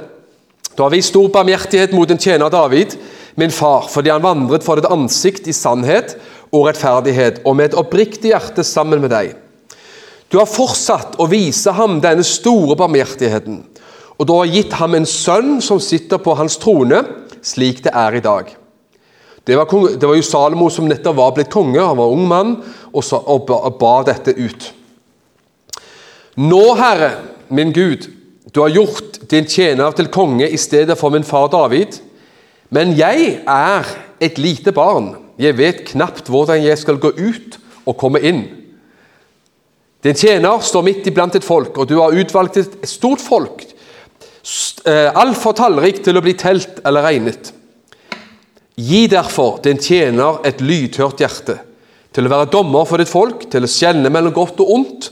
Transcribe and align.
Du 0.75 0.83
har 0.83 0.91
vist 0.91 1.13
stor 1.13 1.29
barmhjertighet 1.31 1.93
mot 1.95 2.11
en 2.11 2.19
tjener 2.19 2.51
David, 2.51 2.97
min 3.39 3.53
far, 3.55 3.87
fordi 3.87 4.11
han 4.11 4.23
vandret 4.25 4.65
for 4.67 4.75
ditt 4.75 4.91
ansikt 4.91 5.47
i 5.47 5.55
sannhet 5.55 6.17
og 6.51 6.67
rettferdighet, 6.67 7.43
og 7.47 7.55
med 7.55 7.71
et 7.71 7.77
oppriktig 7.79 8.33
hjerte 8.33 8.65
sammen 8.67 8.99
med 9.03 9.13
deg. 9.15 9.37
Du 10.33 10.41
har 10.41 10.51
fortsatt 10.51 11.15
å 11.23 11.29
vise 11.31 11.71
ham 11.77 12.01
denne 12.03 12.27
store 12.27 12.75
barmhjertigheten, 12.81 13.61
og 14.19 14.27
du 14.29 14.35
har 14.37 14.51
gitt 14.51 14.75
ham 14.79 14.95
en 14.95 15.09
sønn 15.09 15.57
som 15.65 15.81
sitter 15.83 16.21
på 16.23 16.37
hans 16.39 16.57
trone, 16.63 17.01
slik 17.45 17.83
det 17.85 17.93
er 17.95 18.19
i 18.19 18.23
dag. 18.25 18.53
Det 19.45 19.59
var, 19.59 19.69
kong, 19.69 19.91
det 20.01 20.09
var 20.09 20.17
jo 20.17 20.25
Salomo 20.25 20.71
som 20.73 20.87
nettopp 20.89 21.19
var 21.19 21.35
blitt 21.37 21.53
konge, 21.53 21.83
han 21.83 21.99
var 21.99 22.13
ung 22.15 22.25
mann, 22.29 22.55
og, 22.95 23.03
sa, 23.05 23.19
og 23.21 23.45
ba, 23.49 23.59
ba 23.77 23.99
dette 24.07 24.33
ut. 24.39 24.71
Nå, 26.41 26.63
Herre, 26.79 27.11
min 27.53 27.75
Gud, 27.75 28.09
du 28.55 28.63
har 28.63 28.73
gjort 28.73 29.21
din 29.31 29.47
tjener 29.51 29.93
til 29.99 30.09
konge 30.15 30.49
i 30.49 30.59
stedet 30.61 30.97
for 30.99 31.13
min 31.13 31.27
far 31.27 31.51
David, 31.53 31.99
men 32.75 32.95
jeg 32.97 33.41
er 33.45 33.91
et 34.23 34.41
lite 34.41 34.73
barn. 34.75 35.13
Jeg 35.39 35.59
vet 35.59 35.85
knapt 35.91 36.31
hvordan 36.31 36.63
jeg 36.63 36.79
skal 36.81 37.01
gå 37.03 37.11
ut 37.19 37.59
og 37.85 37.99
komme 38.01 38.23
inn. 38.25 38.45
Din 40.05 40.17
tjener 40.17 40.63
står 40.65 40.85
midt 40.87 41.07
iblant 41.09 41.37
et 41.37 41.45
folk, 41.45 41.77
og 41.77 41.89
du 41.89 41.99
har 42.01 42.17
utvalgt 42.17 42.59
et 42.61 42.75
stort 42.89 43.23
folk, 43.25 43.65
altfor 44.45 45.57
tallrik 45.57 46.03
til 46.05 46.19
å 46.19 46.23
bli 46.25 46.35
telt 46.37 46.81
eller 46.85 47.07
regnet. 47.07 47.53
Gi 48.75 49.07
derfor 49.09 49.61
din 49.65 49.79
tjener 49.79 50.41
et 50.45 50.61
lydhørt 50.61 51.23
hjerte, 51.23 51.59
til 52.15 52.27
å 52.27 52.33
være 52.33 52.51
dommer 52.53 52.87
for 52.89 53.01
ditt 53.01 53.11
folk, 53.11 53.47
til 53.51 53.65
å 53.65 53.71
skjelne 53.71 54.11
mellom 54.13 54.35
godt 54.35 54.61
og 54.63 54.73
ondt. 54.77 55.11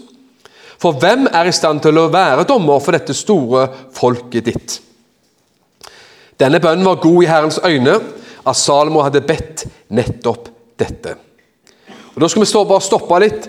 For 0.83 0.99
hvem 0.99 1.29
er 1.31 1.47
i 1.47 1.55
stand 1.55 1.83
til 1.85 2.01
å 2.01 2.09
være 2.11 2.47
dommer 2.49 2.83
for 2.83 2.97
dette 2.97 3.15
store 3.15 3.69
folket 3.95 4.49
ditt? 4.51 4.79
Denne 6.39 6.59
bønnen 6.63 6.87
var 6.87 6.99
god 7.03 7.23
i 7.23 7.31
Herrens 7.31 7.61
øyne, 7.63 8.01
at 8.43 8.59
Salomo 8.59 9.05
hadde 9.07 9.23
bedt 9.23 9.69
nettopp 9.95 10.49
dette. 10.81 11.15
Og 12.13 12.21
Da 12.21 12.29
skal 12.29 12.43
vi 12.43 12.65
bare 12.67 12.83
stoppe 12.83 13.21
litt 13.23 13.47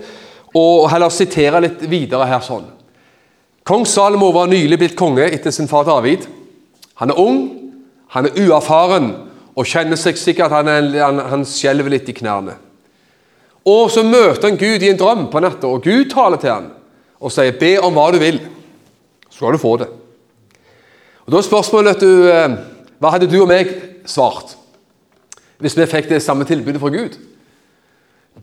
og 0.54 0.90
heller 0.92 1.10
sitere 1.10 1.64
litt 1.66 1.82
videre 1.90 2.28
her 2.30 2.44
sånn. 2.46 2.68
Kong 3.64 3.86
Salomo 3.88 4.32
var 4.36 4.50
nylig 4.52 4.80
blitt 4.80 4.98
konge 5.00 5.24
etter 5.24 5.52
sin 5.52 5.70
far 5.72 5.86
David. 5.88 6.26
Han 7.00 7.14
er 7.14 7.20
ung, 7.20 7.40
han 8.12 8.28
er 8.28 8.36
uerfaren 8.44 9.14
og 9.56 9.68
kjenner 9.70 10.00
seg 10.00 10.20
sikkert 10.20 10.52
han, 10.52 10.68
han, 10.68 11.22
han 11.32 11.46
skjelver 11.48 11.94
litt 11.94 12.10
i 12.12 12.16
knærne. 12.18 12.58
Og 13.64 13.88
så 13.94 14.04
møter 14.04 14.50
han 14.50 14.60
Gud 14.60 14.84
i 14.84 14.90
en 14.92 15.00
drøm 15.00 15.28
på 15.32 15.40
natta, 15.44 15.70
og 15.70 15.86
Gud 15.86 16.10
taler 16.12 16.42
til 16.42 16.52
han 16.52 16.72
og 17.24 17.32
sier 17.32 17.56
'be 17.56 17.78
om 17.80 17.94
hva 17.96 18.12
du 18.12 18.20
vil', 18.20 18.42
så 19.30 19.38
skal 19.38 19.54
du 19.54 19.58
få 19.58 19.78
det. 19.78 19.88
Og 21.26 21.32
Da 21.32 21.38
er 21.38 21.42
spørsmålet 21.42 22.02
du, 22.02 22.28
eh, 22.28 22.58
hva 23.00 23.12
hadde 23.12 23.32
du 23.32 23.42
og 23.42 23.48
meg 23.48 23.72
svart 24.06 24.58
hvis 25.60 25.78
vi 25.78 25.86
fikk 25.86 26.10
det 26.10 26.22
samme 26.22 26.44
tilbudet 26.44 26.82
fra 26.82 26.90
Gud? 26.90 27.16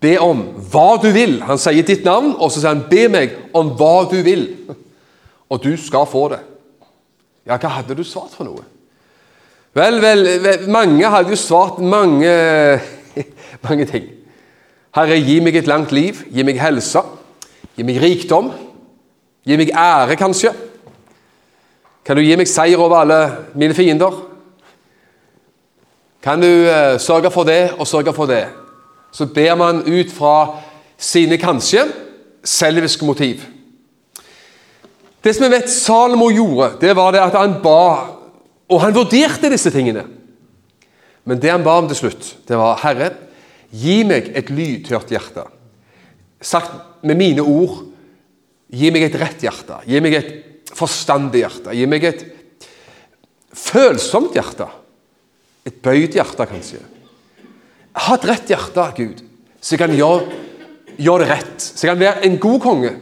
Be 0.01 0.17
om 0.19 0.41
hva 0.73 0.97
du 1.03 1.11
vil. 1.13 1.43
Han 1.43 1.59
sier 1.59 1.83
ditt 1.83 2.05
navn, 2.05 2.35
og 2.39 2.51
så 2.51 2.61
sier 2.61 2.73
han 2.73 2.87
'be 2.89 3.09
meg 3.09 3.31
om 3.53 3.77
hva 3.77 4.09
du 4.11 4.23
vil', 4.23 4.49
og 5.51 5.63
du 5.65 5.75
skal 5.77 6.07
få 6.07 6.29
det. 6.33 6.41
Ja, 7.47 7.57
hva 7.59 7.73
hadde 7.81 7.97
du 7.99 8.05
svart 8.07 8.37
for 8.37 8.47
noe? 8.47 8.63
Vel, 9.75 10.01
vel, 10.03 10.25
vel 10.43 10.67
mange 10.71 11.11
hadde 11.11 11.31
jo 11.31 11.39
svart 11.39 11.79
mange, 11.83 12.31
mange 13.67 13.87
ting. 13.91 14.09
Herre, 14.95 15.19
gi 15.23 15.39
meg 15.43 15.61
et 15.61 15.71
langt 15.71 15.93
liv, 15.95 16.25
gi 16.31 16.43
meg 16.47 16.59
helse, 16.59 17.03
gi 17.77 17.87
meg 17.87 18.01
rikdom, 18.03 18.51
gi 19.47 19.59
meg 19.59 19.71
ære, 19.71 20.19
kanskje. 20.19 20.51
Kan 22.07 22.19
du 22.19 22.25
gi 22.25 22.35
meg 22.39 22.51
seier 22.51 22.81
over 22.83 23.03
alle 23.03 23.21
mine 23.55 23.77
fiender? 23.77 24.17
Kan 26.21 26.43
du 26.43 26.49
uh, 26.49 26.99
sørge 27.01 27.31
for 27.33 27.47
det 27.49 27.71
og 27.79 27.87
sørge 27.89 28.13
for 28.13 28.27
det? 28.27 28.49
Så 29.13 29.27
ber 29.27 29.55
man 29.59 29.83
ut 29.87 30.11
fra 30.13 30.61
sine 30.99 31.39
kanskje 31.39 31.87
selviske 32.45 33.07
motiv. 33.07 33.47
Det 35.21 35.35
som 35.37 35.45
jeg 35.45 35.53
vet 35.53 35.73
Salomo 35.73 36.31
gjorde, 36.33 36.73
det 36.81 36.95
var 36.97 37.13
det 37.13 37.21
at 37.23 37.37
han 37.37 37.59
ba, 37.63 38.17
og 38.71 38.83
han 38.85 38.97
vurderte 38.97 39.51
disse 39.53 39.73
tingene. 39.75 40.07
Men 41.29 41.41
det 41.41 41.53
han 41.53 41.65
ba 41.65 41.77
om 41.81 41.89
til 41.91 41.99
slutt, 41.99 42.31
det 42.49 42.57
var 42.57 42.81
Herre, 42.81 43.11
gi 43.71 44.01
meg 44.09 44.33
et 44.37 44.49
lydhørt 44.51 45.13
hjerte. 45.13 45.45
Sagt 46.41 47.05
med 47.07 47.21
mine 47.21 47.45
ord, 47.45 47.83
gi 48.73 48.91
meg 48.95 49.05
et 49.07 49.19
rett 49.21 49.45
hjerte. 49.45 49.83
Gi 49.87 50.01
meg 50.03 50.17
et 50.17 50.31
forstandig 50.77 51.45
hjerte. 51.45 51.75
Gi 51.77 51.89
meg 51.91 52.07
et 52.09 52.25
følsomt 53.53 54.37
hjerte. 54.39 54.69
Et 55.69 55.77
bøyd 55.85 56.17
hjerte, 56.17 56.47
kanskje. 56.49 56.81
Ha 58.07 58.17
et 58.17 58.27
rett 58.31 58.51
hjerte, 58.55 58.87
Gud, 58.97 59.21
så 59.61 59.75
jeg 59.75 59.83
kan 59.83 59.93
gjøre, 59.93 60.39
gjøre 60.97 61.25
det 61.25 61.31
rett. 61.35 61.57
Så 61.61 61.85
jeg 61.85 61.93
kan 61.93 62.05
være 62.07 62.25
en 62.27 62.39
god 62.41 62.61
konge 62.65 62.93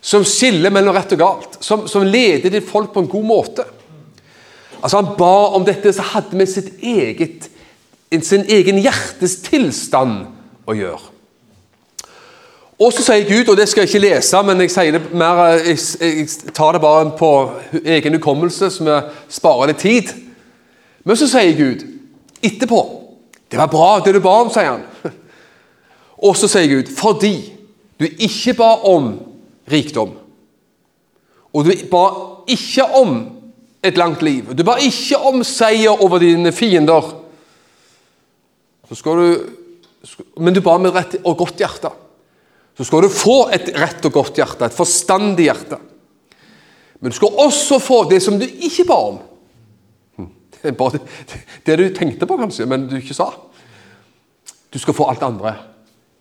som 0.00 0.24
skiller 0.26 0.72
mellom 0.72 0.94
rett 0.96 1.12
og 1.16 1.20
galt. 1.20 1.58
Som, 1.64 1.86
som 1.90 2.06
leder 2.06 2.52
ditt 2.52 2.68
folk 2.68 2.92
på 2.94 3.04
en 3.04 3.10
god 3.10 3.26
måte. 3.26 3.66
Altså 4.78 5.00
Han 5.00 5.14
ba 5.18 5.36
om 5.58 5.66
dette, 5.66 5.92
så 5.92 6.06
hadde 6.14 6.38
med 6.38 6.50
sitt 6.50 6.70
eget, 6.82 7.48
sin 8.22 8.46
egen 8.48 8.78
hjertes 8.82 9.40
tilstand 9.46 10.28
å 10.68 10.76
gjøre. 10.76 11.14
Og 12.78 12.92
så 12.94 13.02
sier 13.02 13.26
Gud, 13.26 13.48
og 13.50 13.56
det 13.58 13.66
skal 13.66 13.82
jeg 13.82 13.90
ikke 13.90 14.04
lese, 14.04 14.40
men 14.46 14.62
jeg, 14.62 15.00
mer, 15.10 15.40
jeg, 15.66 15.78
jeg 15.98 16.54
tar 16.54 16.76
det 16.76 16.82
bare 16.84 17.10
på 17.18 17.30
egen 17.82 18.14
hukommelse, 18.14 18.70
så 18.70 18.86
vi 18.86 18.98
sparer 19.34 19.72
litt 19.72 19.82
tid. 19.82 20.12
Men 21.02 21.18
så 21.18 21.26
sier 21.30 21.56
Gud 21.58 21.82
etterpå 22.44 22.80
Det 23.50 23.56
var 23.58 23.70
bra, 23.72 23.98
det 24.04 24.12
du 24.14 24.20
ba 24.20 24.34
om, 24.44 24.50
sier 24.52 24.76
han. 24.76 24.82
Og 26.26 26.36
så 26.36 26.50
sier 26.52 26.68
Gud, 26.70 26.90
fordi 26.94 27.34
du 27.98 28.04
ikke 28.06 28.54
ba 28.58 28.74
om 28.86 29.14
rikdom, 29.70 30.14
og 31.52 31.64
du 31.64 31.72
ba 31.90 32.04
ikke 32.50 32.86
om 32.98 33.14
et 33.84 33.96
langt 34.00 34.22
liv, 34.26 34.52
du 34.54 34.64
ba 34.66 34.78
ikke 34.82 35.20
om 35.30 35.44
seier 35.46 36.02
over 36.04 36.22
dine 36.22 36.52
fiender, 36.52 37.14
du 38.88 39.54
Men 40.36 40.54
du 40.54 40.60
ba 40.64 40.78
med 40.78 40.94
rett 40.94 41.16
og 41.26 41.36
godt 41.36 41.58
hjerte. 41.58 41.90
Så 42.78 42.84
skal 42.86 43.02
du 43.02 43.10
få 43.12 43.50
et 43.52 43.66
rett 43.74 44.04
og 44.06 44.12
godt 44.14 44.38
hjerte, 44.38 44.64
et 44.64 44.76
forstandig 44.76 45.48
hjerte. 45.48 45.76
Men 47.00 47.10
du 47.10 47.16
skal 47.16 47.34
også 47.42 47.80
få 47.82 48.04
det 48.10 48.20
som 48.22 48.38
du 48.38 48.46
ikke 48.46 48.86
ba 48.88 48.98
om. 49.10 49.18
Det 50.58 50.70
er 50.70 50.78
bare 50.78 50.98
det, 50.98 51.40
det 51.66 51.76
du 51.78 51.84
tenkte 51.94 52.26
på, 52.26 52.38
kanskje, 52.38 52.66
men 52.70 52.86
du 52.90 52.96
ikke 52.98 53.14
sa. 53.18 53.28
Du 54.70 54.78
skal 54.78 54.94
få 54.94 55.06
alt 55.10 55.26
andre 55.26 55.54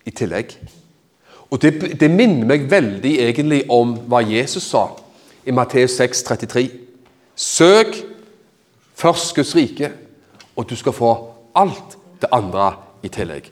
i 0.05 0.13
tillegg. 0.13 0.53
Og 1.51 1.61
det, 1.61 1.99
det 1.99 2.11
minner 2.11 2.47
meg 2.49 2.67
veldig 2.71 3.13
egentlig 3.23 3.61
om 3.71 3.95
hva 4.09 4.19
Jesus 4.25 4.67
sa 4.73 4.89
i 5.47 5.53
Matteus 5.55 5.95
6, 5.99 6.23
33. 6.27 6.67
Søk 7.37 7.95
Først 8.97 9.35
Guds 9.35 9.53
rike, 9.55 9.91
og 10.57 10.65
du 10.69 10.75
skal 10.75 10.93
få 10.93 11.11
alt 11.55 11.97
det 12.21 12.29
andre 12.33 12.71
i 13.05 13.11
tillegg. 13.13 13.51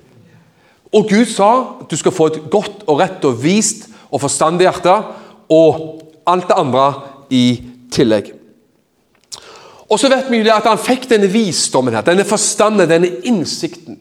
Og 0.89 1.05
Gud 1.09 1.29
sa 1.29 1.49
du 1.85 1.93
skal 1.99 2.15
få 2.15 2.31
et 2.31 2.39
godt 2.49 2.81
og 2.89 2.97
rett 2.97 3.25
og 3.29 3.37
vist 3.43 3.85
og 4.09 4.23
forstandig 4.23 4.65
hjerte, 4.65 4.95
og 5.53 6.01
alt 6.25 6.47
det 6.49 6.57
andre 6.57 6.87
i 7.29 7.45
tillegg. 7.93 8.31
Og 9.85 9.99
så 10.01 10.09
vet 10.09 10.31
vi 10.31 10.41
jo 10.41 10.49
at 10.49 10.65
han 10.65 10.81
fikk 10.81 11.05
denne 11.11 11.29
visdommen, 11.29 11.93
her, 11.93 12.05
denne 12.05 12.25
forstanden, 12.25 12.89
denne 12.89 13.11
innsikten. 13.29 13.99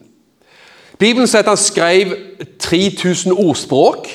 Bibelen 0.99 1.27
sier 1.27 1.43
at 1.43 1.51
han 1.51 1.59
skrev 1.59 2.13
3000 2.59 3.33
ordspråk. 3.33 4.07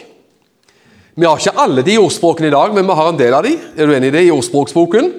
Vi 1.16 1.26
har 1.26 1.36
ikke 1.36 1.58
alle 1.60 1.82
de 1.84 1.98
ordspråkene 2.00 2.48
i 2.48 2.54
dag, 2.54 2.74
men 2.74 2.86
vi 2.88 2.96
har 2.96 3.10
en 3.10 3.18
del 3.18 3.34
av 3.36 3.44
de. 3.44 3.56
Er 3.76 3.86
du 3.86 3.92
enig 3.92 4.08
i 4.08 4.14
det? 4.14 4.22
I 4.26 4.32
ordspråksboken? 4.32 5.10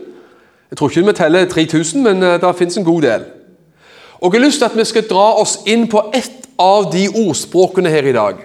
Jeg 0.72 0.80
tror 0.80 0.90
ikke 0.90 1.06
vi 1.06 1.14
teller 1.14 1.46
3000, 1.46 2.04
men 2.04 2.24
eh, 2.24 2.40
det 2.42 2.56
finnes 2.58 2.78
en 2.78 2.88
god 2.88 3.02
del. 3.02 3.28
Og 4.22 4.34
Jeg 4.34 4.42
har 4.42 4.46
lyst 4.46 4.62
til 4.62 4.70
at 4.70 4.78
vi 4.78 4.86
skal 4.86 5.10
dra 5.10 5.28
oss 5.42 5.60
inn 5.66 5.88
på 5.90 6.04
ett 6.14 6.48
av 6.62 6.90
de 6.94 7.08
ordspråkene 7.10 7.90
her 7.90 8.10
i 8.10 8.16
dag. 8.16 8.42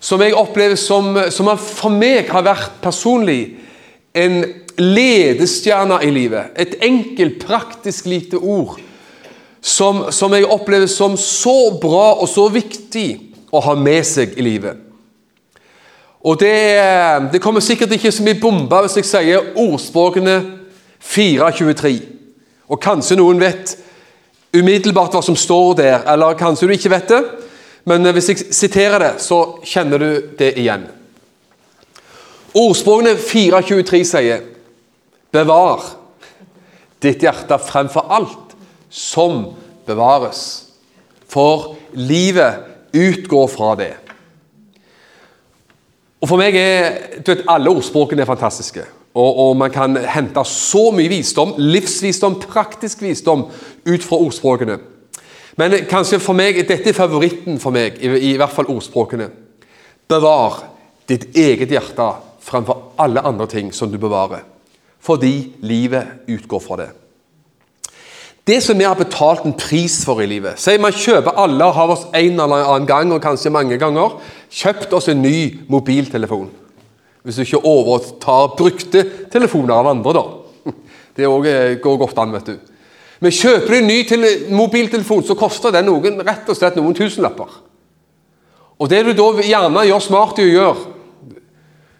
Som 0.00 0.22
jeg 0.22 0.34
opplever 0.34 0.78
som, 0.78 1.16
som 1.30 1.50
for 1.58 1.90
meg 1.90 2.30
har 2.30 2.46
vært 2.46 2.78
personlig 2.82 3.56
en 4.14 4.44
ledestjerne 4.78 5.98
i 6.02 6.10
livet. 6.10 6.54
Et 6.58 6.78
enkelt, 6.82 7.42
praktisk 7.42 8.06
lite 8.06 8.38
ord 8.38 8.78
som, 9.60 10.06
som 10.12 10.32
jeg 10.34 10.48
opplever 10.48 10.88
som 10.88 11.16
så 11.20 11.70
bra 11.80 12.14
og 12.20 12.28
så 12.28 12.46
viktig 12.52 13.08
å 13.52 13.60
ha 13.64 13.74
med 13.76 14.06
seg 14.06 14.38
i 14.38 14.44
livet. 14.44 14.78
Og 16.20 16.36
det, 16.40 16.52
det 17.32 17.40
kommer 17.40 17.64
sikkert 17.64 17.94
ikke 17.96 18.12
så 18.12 18.24
mye 18.24 18.40
bombe 18.40 18.80
hvis 18.84 18.98
jeg 19.00 19.08
sier 19.08 19.52
ordspråkene 19.60 20.36
4.23. 21.00 21.94
Og 22.70 22.80
kanskje 22.80 23.16
noen 23.18 23.40
vet 23.40 23.76
umiddelbart 24.52 25.14
hva 25.16 25.22
som 25.24 25.38
står 25.38 25.76
der, 25.78 25.96
eller 26.10 26.38
kanskje 26.38 26.68
du 26.68 26.74
ikke 26.76 26.92
vet 26.92 27.12
det. 27.12 27.20
Men 27.88 28.04
hvis 28.12 28.28
jeg 28.32 28.54
siterer 28.54 29.00
det, 29.00 29.12
så 29.24 29.60
kjenner 29.64 30.02
du 30.02 30.10
det 30.38 30.52
igjen. 30.60 30.84
Ordspråkene 32.58 33.14
4.23 33.16 34.04
sier 34.04 34.46
Bevar 35.30 35.84
ditt 37.00 37.22
hjerte 37.22 37.56
fremfor 37.62 38.10
alt 38.12 38.49
som 38.90 39.44
bevares, 39.86 40.66
for 41.30 41.76
livet 41.94 42.66
utgår 42.92 43.50
fra 43.50 43.74
det. 43.78 43.92
Og 46.20 46.28
for 46.28 46.40
meg 46.40 46.56
er, 46.58 46.96
du 47.22 47.32
vet, 47.32 47.46
Alle 47.48 47.72
ordspråkene 47.72 48.22
er 48.24 48.28
fantastiske. 48.28 48.84
Og, 49.14 49.38
og, 49.38 49.56
man 49.58 49.72
kan 49.74 49.96
hente 50.06 50.42
så 50.46 50.90
mye 50.94 51.10
visdom, 51.10 51.56
livsvisdom, 51.58 52.36
praktisk 52.44 53.02
visdom, 53.02 53.48
ut 53.86 54.04
fra 54.06 54.18
ordspråkene. 54.20 54.78
Men 55.58 55.74
kanskje 55.90 56.20
for 56.22 56.36
meg, 56.38 56.60
dette 56.68 56.92
er 56.92 56.96
favoritten 56.96 57.58
for 57.62 57.74
meg, 57.74 57.98
i, 57.98 58.12
i 58.30 58.36
hvert 58.38 58.54
fall 58.54 58.70
ordspråkene. 58.70 59.26
Bevar 60.10 60.62
ditt 61.10 61.32
eget 61.34 61.72
hjerte 61.74 62.06
fremfor 62.44 62.92
alle 63.02 63.24
andre 63.26 63.48
ting 63.50 63.74
som 63.74 63.90
du 63.90 63.98
bevarer. 63.98 64.44
Fordi 65.00 65.34
livet 65.66 66.28
utgår 66.30 66.62
fra 66.62 66.78
det. 66.84 66.90
Det 68.50 68.58
som 68.64 68.78
vi 68.78 68.86
har 68.86 68.98
betalt 68.98 69.44
en 69.46 69.54
pris 69.54 70.00
for 70.02 70.18
i 70.22 70.26
livet 70.26 70.58
Si 70.58 70.72
man 70.82 70.94
kjøper 70.96 71.36
alle 71.38 71.68
og 71.68 71.76
har 71.76 71.92
oss 71.94 72.08
en 72.08 72.40
eller 72.40 72.64
annen 72.64 72.88
gang, 72.88 73.12
og 73.14 73.22
kanskje 73.22 73.52
mange 73.54 73.78
ganger, 73.78 74.16
kjøpt 74.50 74.94
oss 74.96 75.06
en 75.12 75.22
ny 75.22 75.60
mobiltelefon. 75.70 76.48
Hvis 77.22 77.38
du 77.38 77.44
ikke 77.44 77.62
overtar 77.68 78.56
brukte 78.58 79.04
telefoner 79.30 79.76
av 79.76 79.92
andre, 79.92 80.16
da. 80.16 80.24
Det 81.16 81.28
eh, 81.28 81.76
går 81.82 81.98
godt 82.00 82.18
an, 82.18 82.34
vet 82.34 82.50
du. 82.50 82.56
Men 83.20 83.36
kjøper 83.36 83.70
du 83.70 83.78
en 83.78 83.90
ny 83.90 84.52
mobiltelefon, 84.56 85.22
så 85.28 85.36
koster 85.38 85.76
den 85.76 85.86
noen 85.86 86.18
rett 86.26 86.48
og 86.48 86.58
slett 86.58 86.78
noen 86.80 86.96
tusenlapper. 86.96 87.58
Og 88.80 88.88
Det 88.90 89.04
du 89.04 89.12
da 89.14 89.32
gjerne 89.44 89.86
gjør 89.86 90.02
smart 90.02 90.40
i 90.40 90.48
å 90.48 90.54
gjøre, 90.56 90.88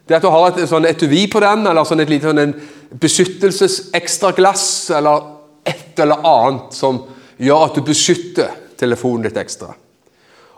det 0.09 0.17
at 0.17 0.25
du 0.25 0.33
har 0.33 0.49
et 0.49 0.65
sånn 0.67 0.89
etui 0.89 1.27
på 1.31 1.39
den, 1.39 1.67
eller 1.69 1.87
sånn 1.87 2.01
et 2.03 2.11
lite 2.11 2.27
sånn 2.27 2.57
beskyttelses 2.99 3.93
ekstra 3.95 4.33
glass, 4.35 4.65
eller 4.97 5.39
et 5.67 5.99
eller 6.01 6.25
annet 6.27 6.75
som 6.75 7.03
gjør 7.41 7.67
at 7.67 7.77
du 7.77 7.85
beskytter 7.85 8.57
telefonen 8.79 9.27
litt 9.27 9.37
ekstra. 9.37 9.73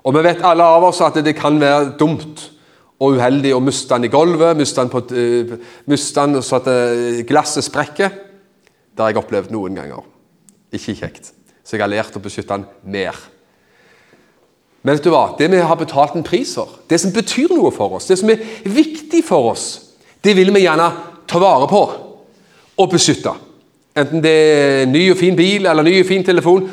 Og 0.04 0.16
Vi 0.16 0.24
vet 0.26 0.44
alle 0.44 0.66
av 0.68 0.84
oss 0.84 1.02
at 1.04 1.20
det 1.24 1.36
kan 1.38 1.60
være 1.60 1.94
dumt 2.00 2.50
og 3.04 3.18
uheldig 3.18 3.54
å 3.56 3.62
miste 3.64 3.96
den 3.96 4.08
i 4.08 4.12
gulvet, 4.12 4.58
miste 4.58 4.84
den, 4.84 4.92
på, 4.92 5.02
uh, 5.04 5.54
miste 5.92 6.24
den 6.24 6.44
så 6.44 6.60
at 6.60 6.68
uh, 6.72 7.22
glasset 7.28 7.66
sprekker. 7.66 8.12
Det 8.94 9.04
har 9.04 9.12
jeg 9.12 9.24
opplevd 9.24 9.52
noen 9.52 9.80
ganger. 9.80 10.04
Ikke 10.76 10.96
kjekt. 10.96 11.32
Så 11.64 11.78
jeg 11.78 11.84
har 11.84 11.92
lært 11.92 12.16
å 12.16 12.24
beskytte 12.24 12.56
den 12.56 12.68
mer. 12.94 13.18
Men 14.84 14.98
vet 14.98 15.06
du 15.06 15.14
hva? 15.14 15.30
det 15.40 15.48
vi 15.52 15.62
har 15.64 15.80
betalt 15.80 16.16
en 16.20 16.26
pris 16.28 16.52
for, 16.58 16.80
det 16.92 17.00
som 17.00 17.14
betyr 17.16 17.54
noe 17.56 17.72
for 17.72 17.96
oss, 17.96 18.10
det 18.12 18.20
som 18.20 18.32
er 18.32 18.42
viktig 18.68 19.24
for 19.24 19.54
oss, 19.54 19.68
det 20.24 20.36
vil 20.36 20.52
vi 20.52 20.66
gjerne 20.66 20.90
ta 21.28 21.40
vare 21.40 21.70
på 21.72 21.84
og 22.84 22.90
beskytte. 22.92 23.32
Enten 23.94 24.24
det 24.24 24.34
er 24.34 24.90
ny 24.90 25.06
og 25.12 25.20
fin 25.20 25.36
bil 25.38 25.68
eller 25.70 25.86
ny 25.86 26.00
og 26.02 26.10
fin 26.10 26.26
telefon, 26.26 26.66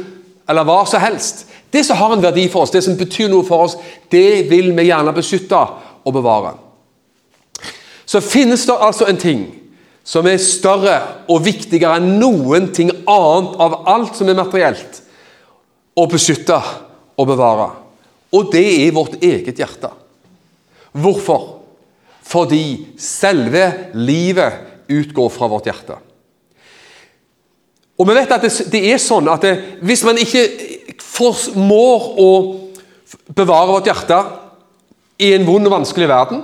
eller 0.49 0.67
hva 0.67 0.81
som 0.89 1.03
helst. 1.03 1.45
Det 1.71 1.85
som 1.87 1.99
har 2.01 2.15
en 2.15 2.25
verdi 2.25 2.49
for 2.51 2.65
oss, 2.65 2.73
det 2.75 2.83
som 2.85 2.97
betyr 2.99 3.29
noe 3.31 3.47
for 3.47 3.67
oss, 3.67 3.77
det 4.11 4.49
vil 4.51 4.73
vi 4.75 4.89
gjerne 4.89 5.15
beskytte 5.15 5.61
og 6.05 6.15
bevare. 6.17 6.57
Så 8.09 8.23
finnes 8.25 8.65
det 8.67 8.75
altså 8.75 9.07
en 9.07 9.21
ting 9.21 9.45
som 10.03 10.27
er 10.27 10.41
større 10.43 10.97
og 11.31 11.45
viktigere 11.45 12.01
enn 12.01 12.17
noen 12.19 12.71
ting 12.75 12.91
annet 13.05 13.61
av 13.63 13.77
alt 13.93 14.17
som 14.19 14.31
er 14.33 14.39
materielt, 14.39 15.03
å 15.95 16.09
beskytte 16.11 16.57
og 17.21 17.29
bevare. 17.29 17.69
Og 18.35 18.51
det 18.51 18.67
er 18.87 18.95
vårt 18.97 19.21
eget 19.23 19.61
hjerte. 19.61 19.93
Hvorfor? 20.97 21.47
Fordi 22.27 22.97
selve 22.99 23.93
livet 23.95 24.89
utgår 24.91 25.31
fra 25.35 25.49
vårt 25.51 25.69
hjerte. 25.71 25.99
Og 28.01 28.09
vi 28.09 28.17
vet 28.17 28.31
at 28.33 28.45
det, 28.47 28.53
det 28.73 28.81
er 28.89 29.01
sånn 29.03 29.29
at 29.29 29.43
det, 29.45 29.53
hvis 29.85 30.03
man 30.09 30.19
ikke 30.21 30.47
formår 31.05 32.07
å 32.21 32.31
bevare 33.37 33.75
vårt 33.75 33.91
hjerte 33.91 34.21
i 35.21 35.35
en 35.37 35.45
vond 35.45 35.69
og 35.69 35.75
vanskelig 35.75 36.09
verden 36.09 36.41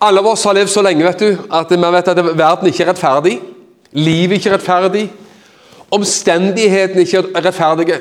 Alle 0.00 0.20
av 0.20 0.28
oss 0.32 0.44
har 0.44 0.56
levd 0.56 0.72
så 0.72 0.84
lenge 0.84 1.04
vet 1.04 1.24
du, 1.24 1.40
at 1.52 1.72
vi 1.72 1.76
vet 1.80 2.12
at 2.12 2.20
verden 2.24 2.68
ikke 2.70 2.84
er 2.86 2.88
rettferdig. 2.88 3.34
Livet 3.92 4.38
ikke 4.38 4.48
er 4.48 4.54
rettferdig. 4.56 5.02
Omstendighetene 5.92 7.04
ikke 7.04 7.20
er 7.36 7.44
rettferdige. 7.44 7.98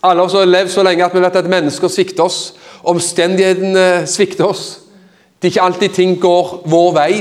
Alle 0.00 0.22
av 0.22 0.30
oss 0.30 0.36
har 0.38 0.48
levd 0.48 0.72
så 0.72 0.84
lenge 0.86 1.04
at 1.04 1.12
vi 1.12 1.20
vet 1.20 1.36
at 1.36 1.50
mennesker 1.52 1.92
svikter 1.92 2.24
oss. 2.24 2.38
Omstendighetene 2.80 4.06
svikter 4.08 4.48
oss. 4.48 4.64
Det 5.36 5.50
er 5.50 5.52
ikke 5.52 5.66
alltid 5.66 5.94
ting 5.98 6.16
går 6.22 6.54
vår 6.64 6.90
vei. 6.96 7.12